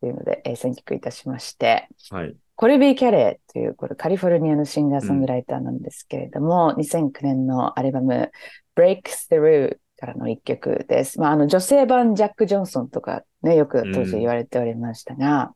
[0.00, 2.36] ていうので、えー選曲いたしまして、はい。
[2.58, 8.32] コルビー・キャレーという、これカリフォルニアのシンガーソングライターなんですけれども、2009年のアルバム
[8.74, 11.20] Breaks Through からの一曲です。
[11.20, 15.52] まあ、あの女性版ジャック・ジョンソンとかね、よく当時言われておりましたが、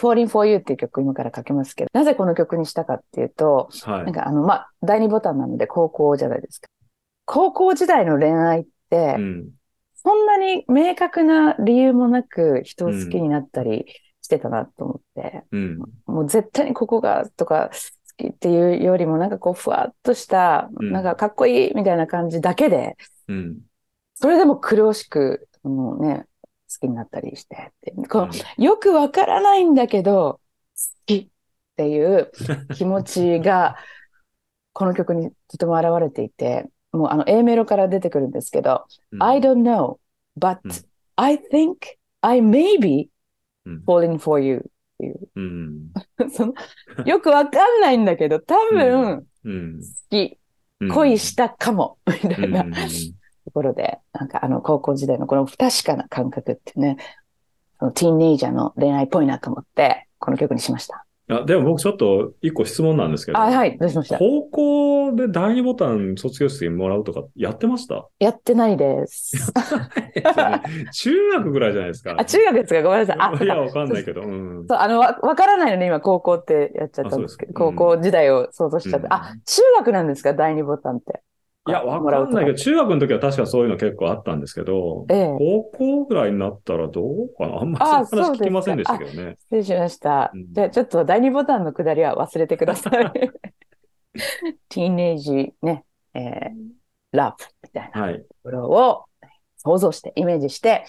[0.00, 4.04] Falling for You っていう曲を今からかけますけど、なぜこの曲にしたかっていうと、はい。
[4.04, 6.68] なんかあの、まあ、第二ボタンなので高校じゃないですか。
[7.26, 9.50] 高校時代の恋愛って、うん。
[9.96, 13.84] そんなに明確な理由もなく人を好きになったり
[14.28, 15.78] してたなと思って、うん。
[16.04, 20.92] もう絶対にここがとか好きっていうよりもなんかこうふわっとした、うん。
[20.92, 23.60] なんかかっこいいみたいな感じだけで、うん。
[24.14, 26.26] それでも苦しく、もうね、
[26.70, 27.72] 好きになったりして
[28.10, 30.40] このよくわからないんだけど、
[30.76, 31.28] 好きっ
[31.76, 32.30] ていう
[32.74, 33.76] 気持ちが、
[34.74, 39.22] この曲にとても現れていて、もうあの A メロから出てくるんですけど、うん。
[39.22, 39.96] I don't know,
[40.38, 40.72] but うん。
[41.16, 41.76] I think
[42.20, 43.17] I may be うん
[43.86, 44.60] falling for you っ
[44.98, 45.28] ていう。
[45.36, 45.92] うん。
[46.30, 46.54] その
[47.04, 49.80] よくわかんないんだけど、 多分うん。
[49.80, 50.38] 好き、
[50.80, 56.98] うん恋したかも、 みたいなうんところで、なんかあの高校時代のこの不確かな感覚っていうね、
[57.80, 61.07] そのティーンネイジャーの恋愛っぽいなと思って、この曲にしました。
[61.30, 63.38] あでも僕ちょっと一個質問なんですけど。
[63.38, 64.18] あ、はい、どうしました？
[64.18, 68.06] 高校で第二ボタン卒業式にもらうとかやってました？
[68.18, 69.52] やってないです。
[70.92, 72.14] 中学ぐらいじゃないですか。
[72.18, 72.82] あ、中学ですか？
[72.82, 73.16] ごめんなさい。
[73.18, 74.22] あ、 いや、わかんないけど。
[74.22, 74.66] うん。
[74.68, 79.06] そう、あの、わ、わからないので今高校ってやっちゃったんですけど、うですか高校時代を想像しちゃって。
[79.06, 80.32] うんあ、中学なんですか？
[80.34, 81.20] 第二ボタンって。
[81.68, 87.60] いや、わかんないけど、中学の時は確かそういうの結構あったんですけど、ええ高校ぐらいになったらどうかな？
[87.60, 89.36] あんまりあそうですか聞きませんでしたけどね。
[89.38, 90.30] 失礼しました。
[90.34, 93.12] うんじゃあちょっと第二ボタンのくだりは忘れてください。
[94.68, 96.52] ティーンエイジね、えー、
[97.12, 98.18] ラブみたいなはい。
[98.18, 99.04] ところを
[99.58, 100.84] 想像して、イメージして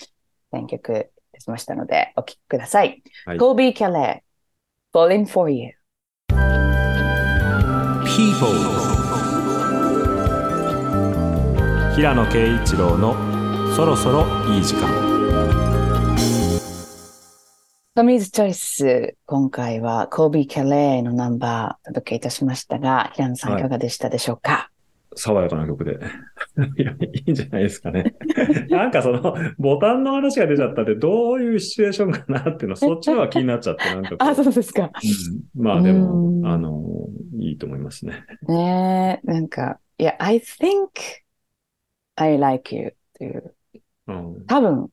[0.51, 0.95] 選曲い
[1.33, 3.03] たしましたので、お聴きください。
[3.25, 4.21] はい Kobe Calais,
[4.93, 5.73] Falling for You.
[8.05, 8.98] People
[11.99, 13.13] 平野啓一郎の
[13.75, 14.87] そろそろいい時間。
[17.93, 24.71] トミーズチョイス、今回は Kobe Calais のナンバーお届けいたしましたが、平野さんはいいかがでしたでしょうか、
[25.13, 25.99] 爽やかな曲で。
[26.79, 28.15] いや、いいんじゃないですかね。
[28.71, 34.83] なんかその、ボタンの話が出ちゃったって、どういうシチュエーションかなっていうの、そっちの方が気になっちゃって、なんか あ、そうですか。
[34.83, 36.81] うんまあでうんも、あの、
[37.39, 38.23] いいと思いますね。
[38.47, 40.87] ねえ、なんか、いや、I think
[42.21, 43.55] I like you っていう、
[44.07, 44.45] うん。
[44.45, 44.89] 多分、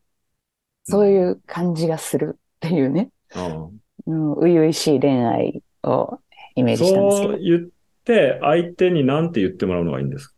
[0.84, 6.20] そういう感じがするっていうね、うんうん、初々しい恋愛を
[6.54, 7.32] イメージしたんですけど。
[7.32, 7.68] そう言っ
[8.04, 10.34] て、相手に何て言ってもらうのがいいんですか？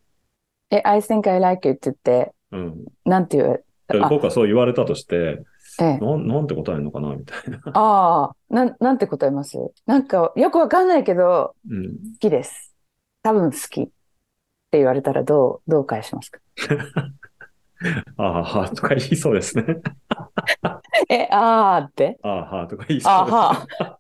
[0.71, 2.85] え、I think I like you って言って、うん。
[3.05, 5.43] なんて言う、あ僕はそう言われたとして、
[5.81, 7.61] ええ、なん、なんて答えるのかなみたいな。
[7.75, 9.59] ああ、なん、なんて答えます？
[9.85, 11.85] なんか、よくわかんないけど、うん。
[11.85, 12.75] 好きです。
[13.23, 16.41] 多分好きって言われたらどう、どう返しますか？
[18.17, 19.65] ああ、はあ、とか言いそうですね。
[21.09, 22.19] え、あーって？
[22.23, 23.39] ああ、はあ、とか言いそうです、ね。
[23.39, 23.45] あ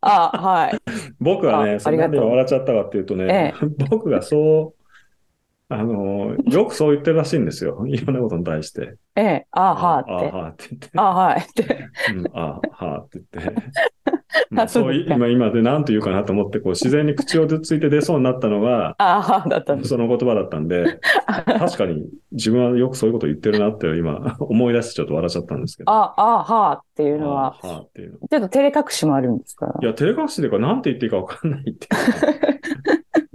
[0.00, 0.78] は、あはい。
[1.20, 7.84] 僕はね、あそれなんで笑っちゃったかっていうとね、え僕がそう、あの、よくそう言ってるらしいんですよ。
[7.86, 8.96] いろんなことに対して。
[9.14, 10.12] ええ、あはああ、って。
[10.32, 10.90] はあって言って。
[10.96, 11.88] あはいって。
[12.14, 13.62] うん、ああ、はあって言って。
[14.50, 19.82] まああそう今、今で何と言うかなと思って、こう自然に口をついて出そうになったのが、 あはだった。
[19.84, 21.00] その言葉だったんで、
[21.46, 25.90] 確かに自分はよくそういうこと言ってるなって今思い出してちょっと笑っちゃったんですけど。
[25.90, 28.18] あ、あはっていうのは、あはあっていうの。
[28.18, 29.74] ちょっと照れ隠しもあるんですか？
[29.80, 31.74] いや、照れ隠しというか、なんて言っていいか分かんないってい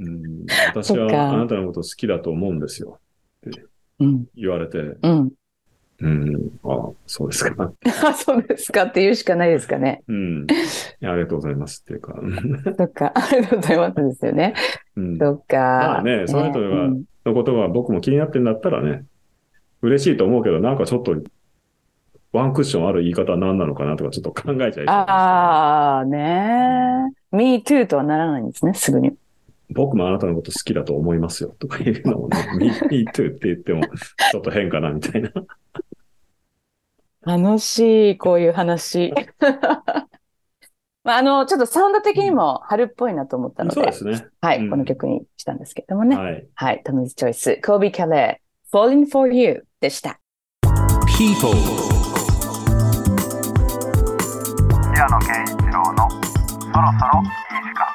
[0.06, 3.00] うん、私はあなたのこと好きだと思うんですよ。
[4.00, 4.26] うん。
[4.36, 5.32] 言われて、うん。
[6.04, 7.72] うん、あそうですか。
[8.06, 10.04] あ、そうですかって言うしかないですかね。
[10.08, 10.48] うん。
[10.48, 10.48] い
[11.00, 12.16] やありがとうございますっていうか。
[12.78, 13.14] そっか。
[13.16, 14.54] ありがとうございますですよね。
[14.98, 15.58] うん、そっか。
[15.58, 19.06] まあねその人がうんのことが僕も気になってんだったらね、
[19.82, 21.16] 嬉しいと思うけど、なんかちょっと、
[22.32, 27.36] ワンクッションある言い方は何なのかなとかちょっと考えちゃいそうですけどああ、ねえ。
[27.36, 29.14] me too とはならないんですね、すぐに。
[29.70, 33.84] 僕もあなたのこと好きだと思いますよとか言うのもね、 me too って言っても
[34.32, 35.32] ちょっと変かなみたいな。
[37.26, 39.14] 楽しい、こういう話。
[41.04, 44.28] まあ、あの、ちょっとサウンド的にも春っぽいなと思ったので、そうですね。
[44.42, 46.16] はい、うんこの曲にしたんですけれどもね。
[46.16, 46.48] はい。
[46.56, 50.20] はい、トムズチョイス、コービー・キャレー、Falling for You でした。
[51.18, 51.54] People
[54.94, 57.30] 平野啓一郎のそろそろいい
[57.64, 57.86] 時間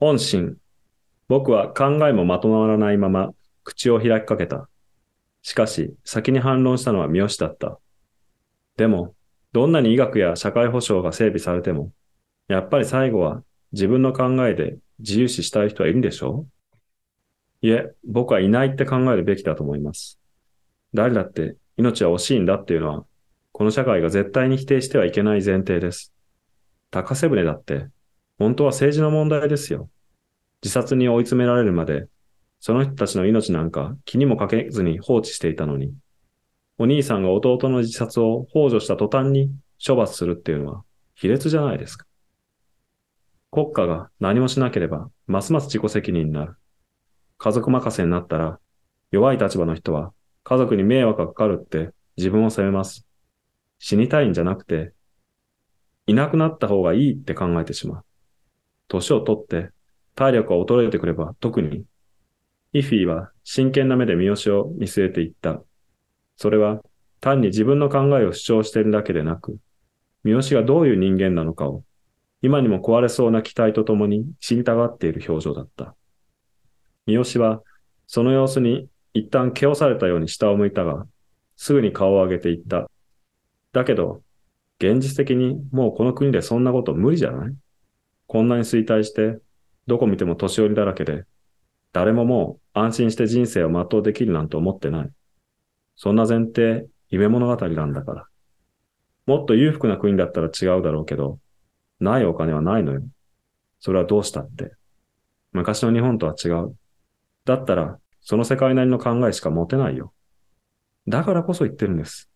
[0.00, 0.56] 本心。
[1.28, 3.32] 僕は考えもまとまらないまま
[3.68, 4.66] 口を開きかけた。
[5.42, 7.78] しかし、先に反論したのは三好だった。
[8.78, 9.14] でも、
[9.52, 11.92] どんなに医学や社会保障が整備されても、
[12.48, 13.42] やっぱり最後は
[13.72, 16.46] 自分の考えで自由視したい人はいるんでしょ
[17.62, 17.66] う？
[17.66, 20.18] いえ、僕はいないって考えるべきだと思います。
[20.94, 23.04] 誰だって命は惜しいんだっていうのは、
[23.52, 26.14] この社会が絶対に否定してはいけない前提です。
[26.90, 27.88] 高瀬舟だって、
[28.38, 29.90] 本当は政治の問題ですよ。
[30.62, 32.06] 自殺に追い詰められるまで、
[32.60, 35.94] その人たちの命なんか気にもかけずに放置していたのに、
[36.78, 39.50] お兄さんが弟の自殺を幇助した途端に
[39.84, 40.84] 処罰するっていうのは
[41.14, 42.06] 卑劣じゃないですか。
[43.50, 46.56] 国家が何もしなければ、ますます自己責任になる。
[47.38, 48.60] 家族任せになったら、
[49.10, 50.12] 弱い立場の人は
[50.44, 53.06] 家族に迷惑がかかるって自分を責めます。
[53.78, 54.92] 死にたいんじゃなくて、
[56.06, 58.04] いなくなった方がいいって考えてしまう。
[58.88, 59.70] 年を取って
[60.14, 61.84] 体力が衰えてくれば特に。
[62.72, 65.62] イフィは真剣な目で三好を見据えていった。
[66.36, 66.82] それは
[67.20, 69.58] 単に自分の考えを主張しているだけでなく、
[70.22, 71.82] 三好がどういう人間なのかを
[72.42, 75.94] 今にも壊れそうな期待とともに知りたがっている表情だった。
[77.06, 77.62] 三好は
[78.06, 81.06] その様子に一旦毛をされたように下を向いたが、
[81.56, 82.88] すぐに顔を上げていった。
[83.72, 84.22] だけど、
[84.78, 87.54] 現実的にもうこの国でそんなこと無理じゃない？
[88.26, 89.38] こんなに衰退して、
[89.86, 91.24] どこ見ても年寄りだらけで、
[91.92, 95.10] 誰ももう安心して人生を全うできるなんて思ってない。
[95.96, 98.26] そんな前提、夢物語なんだから。
[99.26, 101.38] もっと裕福な国だったら違うだろうけど、
[102.00, 103.02] ないお金はないのよ。
[103.80, 104.72] それはどうしたって。
[105.52, 106.76] 昔の日本とは違う。
[107.44, 110.12] だったら、その世界なりの考えしか持てないよ。
[111.06, 112.30] だからこそ言ってるんです。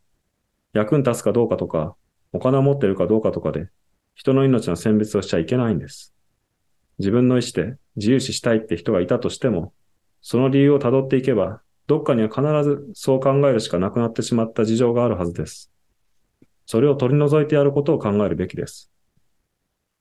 [0.73, 1.95] 役に立つかどうかとか、
[2.33, 3.69] お金を持ってるかどうかとかで、
[4.15, 6.15] 人の命の選別をしちゃいけないんです。
[6.99, 9.73] 自分の意思で自由視したいって人がいたとしても、
[10.21, 15.71] その理由を辿っていけば、どっかには必ずそう考えるしかなくなってしまった事情があるはずです。
[16.67, 18.91] それを取り除いてやることを考えるべきです。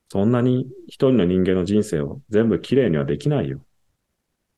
[0.09, 3.65] そんなに一人の人間の人生を全部きれいにはできないよ。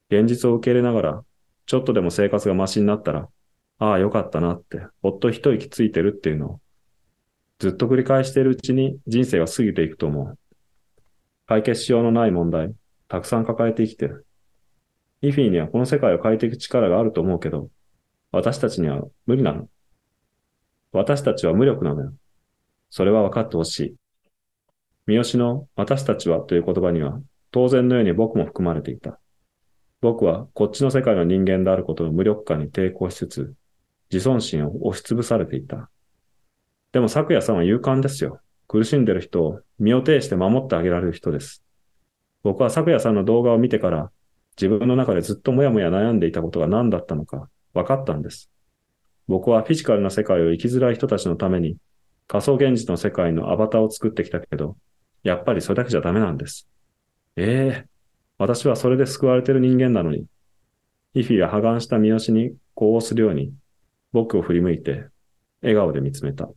[0.10, 1.24] 現実を受け入れながら、
[1.66, 3.30] ちょっとでも生活がマシになったら、
[3.80, 6.60] ああ、よかったなって、ほっと一息ついてるっていうのを、
[7.60, 10.38] ずっと繰り返しているうちに人生が過ぎていくと思う。
[11.46, 12.74] 解決しようのない問題、
[13.14, 14.26] たくさん抱えて生きてる。
[15.22, 17.70] イフィーにはこの世界を変えていく力があると思うけど、
[18.32, 19.68] 私たちには無理なの。
[20.92, 22.14] 私たちは無力なのよ。
[22.90, 23.96] それは分かってほしい。
[25.06, 29.20] 三好の私たちはという言葉には、当然のように僕も含まれていた。
[30.02, 33.54] 僕はこっちの世界の人間であることの無力感に抵抗しつつ、
[34.12, 35.92] 自尊心を押しつぶされていた。
[36.92, 38.40] でも昨夜さんは勇敢ですよ。
[38.68, 41.63] 苦しんでる人を身を挺して守ってあげられる人です。
[42.44, 44.12] 僕は昨夜さんの動画を見てから、
[44.58, 48.50] 自分の中でずっともやもや悩んでいたことが何だったのか分かったんです。
[49.28, 51.78] 僕はフィジカルな世界を生きづらい人たちのために
[52.28, 54.78] 仮想現実の世界のアバターを作ってきたけど、
[55.24, 56.68] やっぱりそれだけじゃダメなんです。
[57.36, 57.94] ええ
[58.38, 60.26] 私はそれで救われてる人間なのに。
[61.14, 63.54] イフィが破顔した三好に呼応するように、
[64.12, 65.06] 僕を振り向いて、
[65.62, 66.50] 笑顔で見つめた。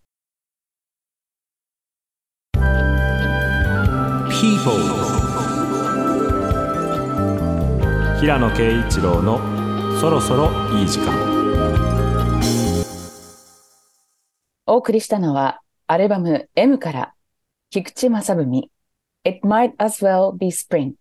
[4.30, 5.15] People
[8.26, 9.38] 平野啓一郎の
[10.00, 11.14] そろそろいい時間
[14.66, 17.14] お送りしたのは、アルバム M から、
[17.70, 18.68] 菊池正文、
[19.22, 20.94] It Might As Well Be Spring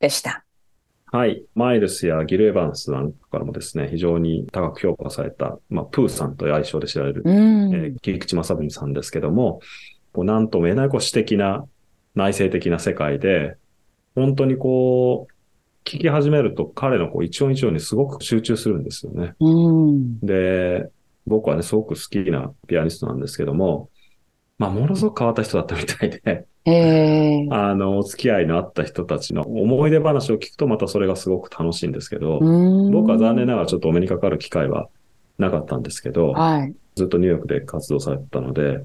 [0.00, 0.44] でした。
[1.06, 1.42] はい。
[1.54, 7.74] マイルスやギル・エヴァンスなんかからもですね、非常に高く評価された、まあ、プーさんという愛称で知られる、うん。
[7.74, 9.62] えー菊池正文さんですけども、
[10.12, 11.64] こうなんとも言えないこう詩的な、
[12.14, 13.56] 内省的な世界で、
[14.14, 15.35] 本当にこう、
[15.86, 19.34] 聞き始めると彼のこう一音一音にすごく集中するんですよね。
[19.38, 20.18] うん。
[20.20, 20.90] で、
[21.26, 23.88] 僕はね、すごく好きなピアニストなんですけども、
[24.58, 32.90] まあ、ものすごく変わった人だったみたいで、ええあの、お付き合いのあった人たちの思い出話を聞くとまたそれがすごく楽しいんですけど、うん。
[32.90, 34.88] 僕は残念ながらちょっとお目にかかる機会は
[35.38, 36.74] なかったんですけど、はい。
[36.96, 38.84] ずっとニューヨークで活動されてたので、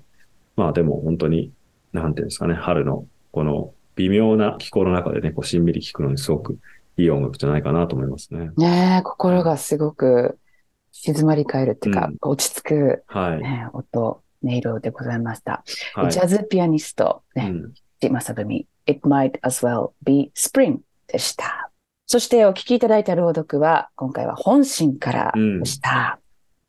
[0.55, 1.51] まあでも本当に、
[1.93, 6.59] なんていうんですかね、春のこの微妙な気候の中でね、こうしんみり聴くのにすごく
[7.01, 8.51] いい音楽じゃないかなと思いますね。
[8.57, 10.37] ねえ、心がすごく
[10.91, 13.41] 静まり返るっていうか、うん落ち着く、はい。
[13.41, 15.63] ね、音、音色でございました。
[15.95, 16.19] はいジ。
[16.19, 21.71] ャズピアニスト、ね、うんジマサブミ、It might as well be spring でした。
[22.07, 26.19] そしてお聞きいただいた朗読は、今回は本心からでした。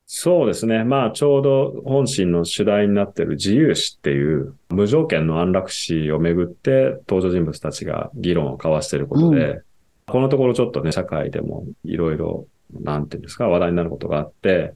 [0.07, 0.85] そうですね。
[0.85, 9.63] まあ、ちょうど本心の主題になっている自由視っていう無条件の安楽死をめぐって登場人物たちが議論を交わしていることで、
[10.07, 12.47] このところちょっとね、社会でもいろいろ、
[12.81, 14.75] なんていうんですか、話題になることがあって、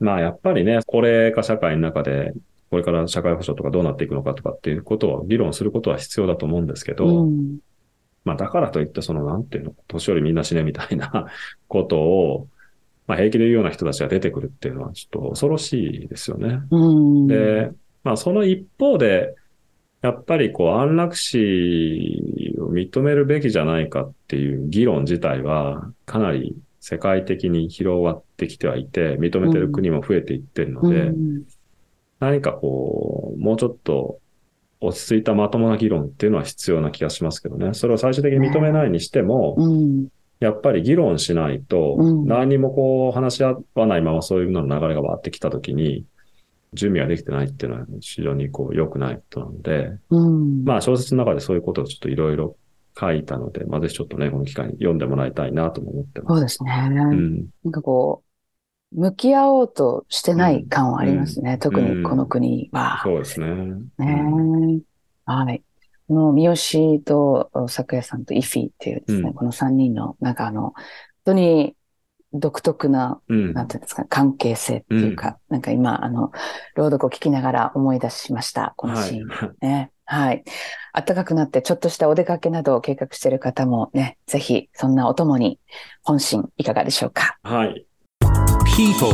[0.00, 2.32] まあ、やっぱりね、高齢化社会の中で、
[2.70, 7.58] これから社会保障とかどうなっていくのかとかっていうことを議論することは必要だと思うんですけど、うん。
[8.24, 11.26] まあだからといって、そのなんていうの、年寄りみんな死ねみたいな
[11.68, 12.48] ことを、
[13.06, 16.60] まあ平気で言うような人たちが出てくるっていうのはちょっと恐ろしいですよね。
[16.70, 17.26] うん。
[17.26, 17.70] で、
[18.04, 19.34] まあその一方で、
[20.02, 31.42] やっぱりこう安楽死を認めるべきじゃないかっていう議論自体はかなり世界的に広がってきてはいて、認めてる国も増えていってるので、うん
[32.18, 34.20] 何かこう、もうちょっと
[34.80, 37.74] 落ち着いたまともな議論っていうのは必要な気がしますけどね。
[37.74, 40.06] それを最終的に認めないにしても、うん。
[40.38, 46.04] やっぱり議論しないと、うん何にもこう話し合わないままそういうのの流れがわーってきたときに、
[46.74, 50.64] 準備ができてないっていうのは非常にこう良くないことなので、うん。
[50.64, 52.56] まあ小説の中でそういうことをちょっといろいろ
[52.98, 56.34] 書いたので、まあぜひちょっとね、この機会に読んでもらいたいなとも思ってます。
[56.34, 56.88] そうですね。
[56.90, 57.46] うん。
[57.64, 58.22] なんかこ
[58.94, 61.58] う、向き合おうとしてない感はありますね。
[61.58, 63.00] 特にこの国は。
[63.02, 63.46] そうですね。
[63.98, 64.82] ね
[65.24, 65.62] はい。
[66.08, 70.74] この三好と咲夜さんとイフィっていうですね、うんこの三人の、なんかあの、本
[71.24, 71.74] 当に
[72.32, 73.52] 独特な、うん。
[73.52, 76.32] なんていうんですか、関係性っていうか、なんか今、あの、
[76.74, 79.20] 朗読を聞きながら思い出しました、このはシーン。
[79.20, 79.66] い。
[79.66, 79.90] ね。
[80.04, 80.44] はい。
[80.92, 85.58] 暖かくなってちょっとしたお出かけなどを計画している方もね、ぜひそんなお供に
[86.02, 87.38] 本心いかがでしょうか。
[87.42, 87.86] はい。
[88.76, 89.10] People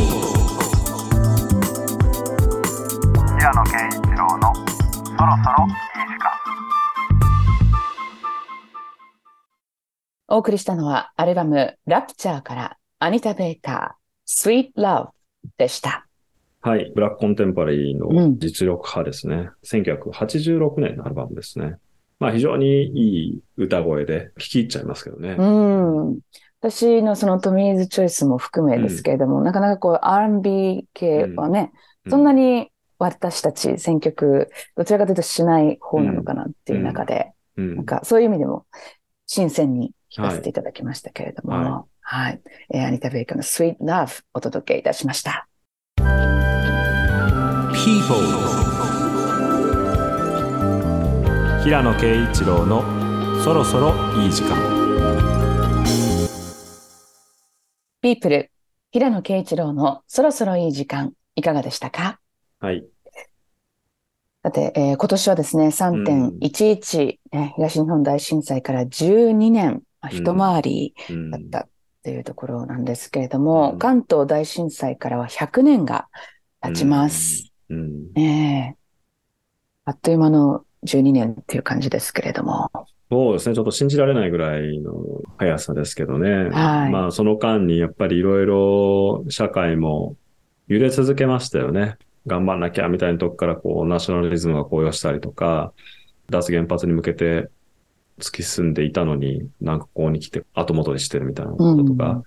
[3.38, 5.74] 平野啓一郎のそろそろいい
[6.08, 6.30] 時間
[10.28, 15.10] お送りしたのはアルバムラプチャーからアニタ・ベイカー Sweet Love
[15.56, 16.06] でした。
[16.60, 16.90] はい。
[16.94, 19.50] ブラックコンテンポラリーうのん実力派ですね。
[19.64, 21.76] 1986年のアルバムですね。
[22.18, 25.36] まあ非常にいい歌声で聴き入っちゃいますけどね。
[25.38, 26.18] うん。
[26.60, 31.70] 私のそのトミーズチョイスも含めですけれども、なかなかこう R&B 系はね、
[32.04, 38.66] うそんなに私たち選曲、どちらかというとしない方なのかなっていう中で、うんなんかそういう意味でも
[39.26, 41.88] 新鮮に聞かせていただきましたけれども、ははい。
[42.72, 45.46] えーアニタ・ベイカーの Sweet Love お届けいたしました。
[47.74, 48.18] People
[51.62, 52.82] 平野啓一郎の
[53.44, 53.92] そろそろ
[54.22, 54.56] いい時間。
[58.00, 58.48] People
[58.90, 62.20] 平野啓一郎のそろそろいい時間いかがでしたか？
[62.60, 62.84] はい。
[64.42, 70.16] さて、えー今年はですね、3.11、ね、東日本大震災から12年、まあうん。
[70.16, 71.30] 一回りうん。
[71.30, 71.68] だった
[72.08, 76.08] っていうところなんですけれども、うん関東大震災からは100年が
[76.62, 77.52] 経ちます。
[77.68, 78.12] うん。
[78.14, 78.78] ねえ
[79.84, 82.70] あっという間の12年っていう感じですけれども。
[83.10, 83.54] そうですね。
[83.54, 84.92] ちょっと信じられないぐらいの
[85.36, 86.48] 速さですけどね。
[86.48, 90.16] はいまあその間にやっぱりいろいろ社会も
[90.66, 91.98] 揺れ続けましたよね。
[92.26, 95.74] 頑張んなきゃみたいなとこからこうナショナリズムが高揚したりとか、
[96.30, 97.50] 脱原発に向けて
[98.18, 102.22] 突き進んでいたのに、なんかここに来て後戻りしてるみたいなこととか、うん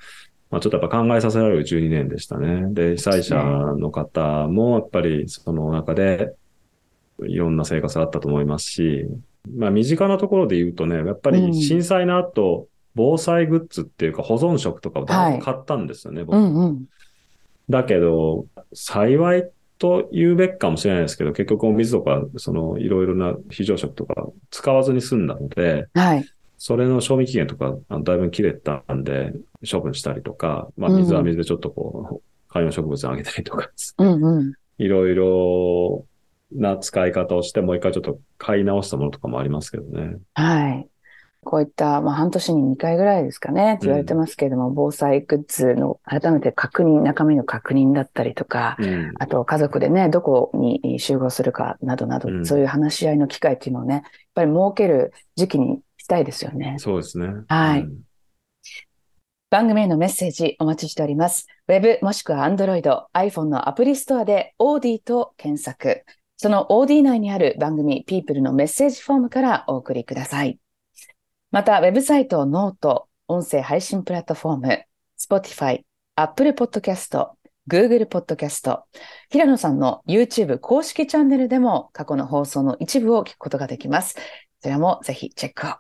[0.52, 2.74] まあちょっとやっぱ考えさせられる12年でしたね。
[2.74, 6.36] で、被災者の方もやっぱりその中で
[7.22, 9.08] いろんな生活があったと思いますし、
[9.56, 16.86] まあ身近なところで言うとね、やっぱうんり震災の後、防災グッズっていうか保存食とかを買ったんですよね、僕うんうん。
[17.70, 19.50] だけど、幸い
[19.82, 26.26] と言うべきかもしれないですけど、結局お水とか、そのいろいろな非常食とか使わずに済んだので、はい。
[26.60, 29.34] それの賞味期限とか、あのだいぶ切れたんで、
[29.70, 34.54] 処分したりとか、まあ水は水でちょっとこう、観葉植物あげたりとか、うんうん。
[34.78, 36.06] いろいろ
[36.52, 40.18] な使い方をして、もう一回ちょっと買い直したものとかもありますけどね。
[40.36, 40.88] はい。
[41.44, 49.14] こういった、まあ、半年に2回ぐらいですかね、って言われてますけれども、防災グッズの改めて確認、中身の確認だったりとか、うん。
[49.18, 54.04] あと家族でね、どこに集合するかなどなど、うんそういう話し合いの機会っていうのをね、やっ
[54.36, 56.76] ぱり設ける時期にしたいですよね。
[56.78, 57.28] そうですね。
[57.48, 58.02] はいうん
[59.52, 61.46] 番組へのメッセージお待ちしております。
[61.68, 66.06] ウェブもしくは Android、iPhone のアプリストアで OD と検索。
[66.38, 70.61] その OD 内にある番組 People のメッセージフォームからお送りください。
[71.52, 74.84] また、ウェブサイトノート、音声配信プラットフォーム、
[75.20, 75.82] Spotify、
[76.16, 77.28] Apple Podcast、
[77.70, 78.80] Google Podcast、
[79.30, 84.16] 平野さんの YouTube 公式チャンネルでも過去の放送の一部を聞くことができます。
[84.62, 85.72] それもぜひチェックを。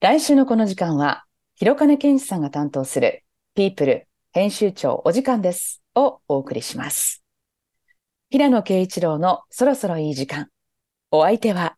[0.00, 1.24] 来週のこの時間は、
[1.54, 3.22] 広金健一さんが担当する
[3.54, 7.22] People 編集長お時間ですをお送りします。
[8.30, 10.48] 平野啓一郎のそろそろいい時間。
[11.12, 11.76] お相手は、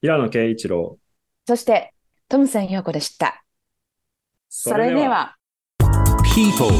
[0.00, 0.98] 平野啓一郎。
[1.46, 1.92] そして
[2.28, 3.44] トムセン陽子でした。
[4.48, 5.36] それでは。
[6.34, 6.70] People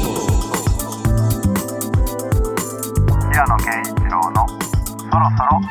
[3.31, 5.61] 平野啓一郎のそろそろ